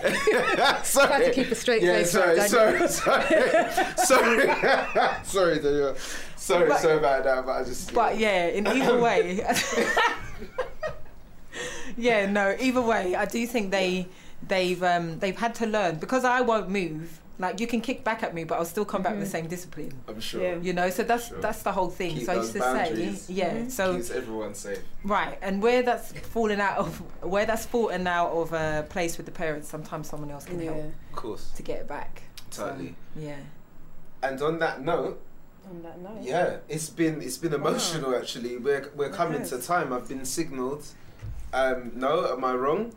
[0.84, 1.08] sorry.
[1.08, 2.12] Try to keep a straight yeah, face.
[2.12, 2.88] sorry, right, sorry, Danielle.
[2.90, 3.20] sorry,
[3.98, 4.50] sorry,
[5.24, 5.60] sorry,
[6.38, 6.38] Danielle.
[6.38, 7.94] Sorry, But- sorry about that, but I just.
[7.94, 9.44] But yeah, in either way.
[11.98, 14.08] yeah, no, either way, I do think they
[14.48, 17.22] they've um, they've had to learn because I won't move.
[17.38, 19.32] Like you can kick back at me, but I'll still come back with the Mhm.
[19.44, 19.92] same discipline.
[20.08, 20.42] I'm sure.
[20.42, 20.56] Yeah.
[20.56, 21.42] You know, so that's Sure.
[21.42, 22.16] that's the whole thing.
[22.16, 23.30] Keep so I used to say, boundaries.
[23.30, 23.54] yeah.
[23.56, 23.72] Mhm.
[23.72, 24.80] So Keeps everyone safe.
[25.04, 29.26] right, and where that's fallen out of where that's fallen out of a place with
[29.26, 30.72] the parents, sometimes someone else can Yeah.
[30.72, 31.50] help Of course.
[31.58, 32.22] to get it back.
[32.52, 32.96] So, Totally.
[33.18, 33.36] yeah.
[34.24, 35.20] And on that note,
[35.70, 36.22] On that note.
[36.22, 37.58] yeah, it's been it's been Wow.
[37.70, 38.58] emotional actually.
[38.58, 39.50] We're we're It coming has.
[39.50, 39.92] to time.
[39.94, 40.86] I've been signalled.
[41.54, 42.94] Um, no, am I wrong?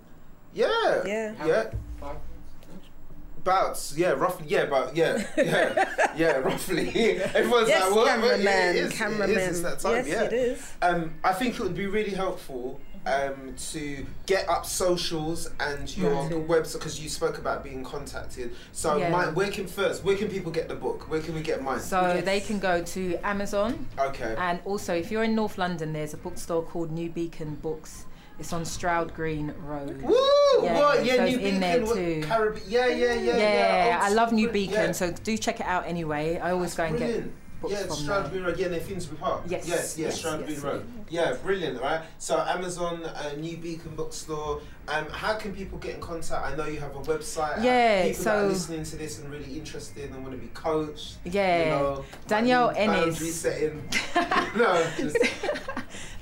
[0.53, 1.03] Yeah.
[1.07, 1.47] Yeah.
[1.47, 1.71] Yeah.
[3.37, 6.89] About yeah, roughly yeah, but yeah, yeah, yeah, roughly.
[7.23, 7.97] Everyone's Yes, like, what?
[7.97, 8.09] What?
[8.09, 9.31] cameraman, Yeah, it is, cameraman.
[9.31, 10.23] It is, it's that time, yes, yeah.
[10.25, 10.73] it is.
[10.83, 16.11] Um, I think it would be really helpful um, to get up socials and your
[16.25, 16.31] Yeah.
[16.31, 18.55] website because you spoke about being contacted.
[18.73, 19.11] So, Yeah.
[19.11, 20.05] my, where can first?
[20.05, 21.09] Where can people get the book?
[21.11, 21.81] Where can we get mine?
[21.81, 22.25] So Yes.
[22.25, 24.35] they can go to Amazon, Okay.
[24.39, 28.05] and also if you're in North London, there's a bookstore called New Beacon Books.
[28.39, 30.01] It's on Stroud Green Road.
[30.03, 30.15] Woo!
[30.63, 31.05] Yeah, what?
[31.05, 31.55] Yeah, so New Beacon.
[31.55, 32.23] in there too.
[32.25, 32.65] Caribbean.
[32.71, 33.37] Yeah, yeah, yeah.
[33.37, 33.99] Yeah, yeah.
[34.01, 34.93] I love New Beacon, yeah.
[34.93, 36.39] so do check it out anyway.
[36.39, 37.33] I always That's go and get brilliant.
[37.61, 38.31] Books yeah, from Stroud.
[38.31, 38.59] Green Road.
[38.59, 39.43] Yeah, near Finsbury Park.
[39.47, 40.61] Yes, yes, yes, yes, Stroud yes.
[40.61, 40.87] Green Road.
[41.11, 42.03] Yeah, brilliant, right?
[42.19, 44.61] So Amazon, uh, New Beacon Bookstore.
[44.89, 46.45] Um, how can people get in contact?
[46.45, 47.63] I know you have a website.
[47.63, 51.17] Yeah, people that are listening to this and really interested and want to be coached.
[51.25, 51.59] Yeah.
[51.59, 53.35] You know, Danielle Ennis.
[53.35, 53.83] Setting.
[54.57, 55.17] no, just,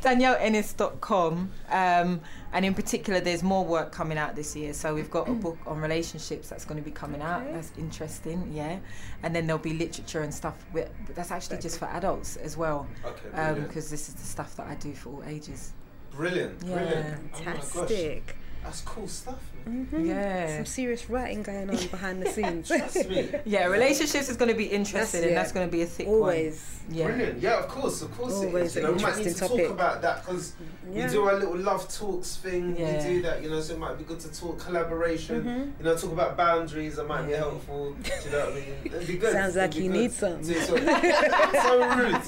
[0.03, 1.51] DanielleEnnis.com.
[1.71, 2.21] Um,
[2.53, 4.73] and in particular, there's more work coming out this year.
[4.73, 7.45] So we've got a book on relationships that's going to be coming out.
[7.53, 8.79] That's interesting, yeah.
[9.23, 10.55] And then there'll be literature and stuff.
[10.73, 13.75] With, but that's actually just for adults as well, Okay, because brilliant.
[13.75, 15.73] this is the stuff that I do for all ages.
[16.13, 16.75] brilliant, Yeah.
[16.77, 17.31] brilliant.
[17.35, 18.37] Oh Fantastic.
[18.65, 19.87] that's cool stuff, man.
[19.93, 20.07] Mhm.
[20.07, 20.57] Yeah.
[20.57, 22.69] Some serious writing going on behind the scenes.
[22.69, 23.31] Trust me.
[23.45, 25.35] Yeah, relationships is going to be interesting, That's- and yeah.
[25.39, 26.81] that's going to be a thick Always.
[26.87, 26.97] one.
[26.97, 27.07] Yeah.
[27.07, 27.41] Brilliant.
[27.43, 28.77] Yeah, of course, of course it Always is.
[28.77, 29.71] You an know, we might need to interesting talk topic.
[29.71, 30.53] about that because
[30.93, 31.07] Yeah.
[31.07, 32.77] we do our little love talks thing.
[32.79, 32.97] Yeah.
[33.09, 35.43] We do that, you know, so it might be good to talk collaboration.
[35.43, 35.79] Mhm.
[35.81, 36.97] You know, talk about boundaries.
[36.97, 37.93] That might be helpful.
[37.95, 38.65] Do you know what I mean?
[38.85, 39.33] It'd be good.
[39.33, 39.99] Sounds It'd like you good.
[39.99, 40.45] need some.
[40.45, 42.21] So, so, so rude.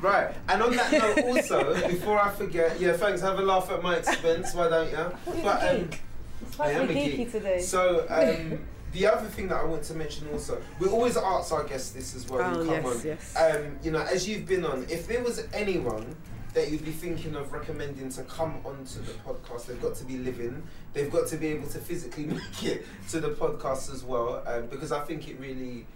[0.00, 0.34] Right.
[0.48, 3.20] And on that note, also, before I forget, yeah, thanks.
[3.22, 4.54] Have a laugh at my expense.
[4.54, 5.42] Why don't you?
[5.42, 5.98] But um, It's
[6.60, 7.60] I am a geeky today.
[7.60, 8.60] So um,
[8.92, 12.14] the other thing that I want to mention also, we always ask our guests this
[12.14, 12.40] as well.
[12.40, 13.02] Oh, come yes, on.
[13.04, 13.36] yes.
[13.36, 16.16] Um, you know, as you've been on, if there was anyone
[16.54, 20.18] that you'd be thinking of recommending to come onto the podcast, they've got to be
[20.18, 20.62] living.
[20.92, 24.66] They've got to be able to physically make it to the podcast as well, um,
[24.66, 25.86] because I think it really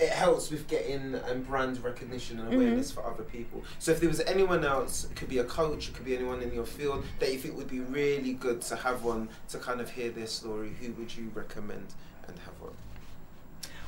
[0.00, 3.64] it helps with getting um, brand recognition and awareness for other people.
[3.80, 6.40] So if there was anyone else, it could be a coach, it could be anyone
[6.40, 9.80] in your field that you think would be really good to have one to kind
[9.80, 11.86] of hear their story, who would you recommend
[12.28, 12.72] and have one?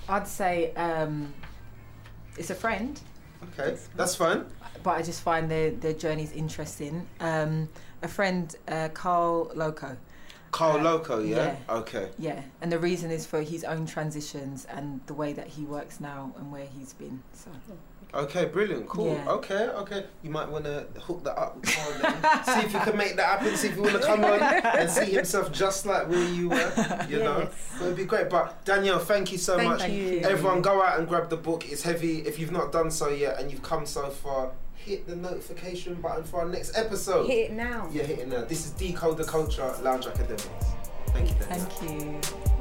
[0.08, 1.32] I'd say um,
[2.36, 3.00] it's a friend,
[3.56, 4.44] Okay, that's fine.
[4.82, 7.06] but I just find their, their journeys interesting.
[7.20, 7.68] Um,
[8.02, 9.96] a friend, uh, Carl Loco.
[10.50, 11.56] Carl Uh, Loco, yeah?
[11.68, 11.74] yeah.
[11.76, 12.08] Okay.
[12.18, 16.00] Yeah, and the reason is for his own transitions and the way that he works
[16.00, 17.22] now and where he's been.
[17.32, 17.50] So
[18.12, 19.12] Okay, brilliant, cool.
[19.14, 19.30] Yeah.
[19.30, 20.04] Okay, okay.
[20.24, 22.44] You might want to hook that up with Carl then.
[22.44, 24.90] see if you can make that happen, see if you want to come on and
[24.90, 27.38] see himself just like where you were, you know?
[27.48, 27.80] Yes.
[27.80, 28.28] It would be great.
[28.28, 29.88] But Danielle, thank you so Thank much.
[29.88, 30.22] You.
[30.24, 31.70] Everyone, go out and grab the book.
[31.70, 32.22] It's heavy.
[32.26, 34.50] If you've not done so yet and you've come so far,
[34.84, 37.26] hit the notification button for our next episode.
[37.26, 37.88] Hit it now.
[37.92, 38.44] Yeah, hit it now.
[38.44, 40.44] This is Decode the Culture Lounge Academics.
[41.08, 41.66] Thank you, Danielle.
[41.66, 42.59] thank you.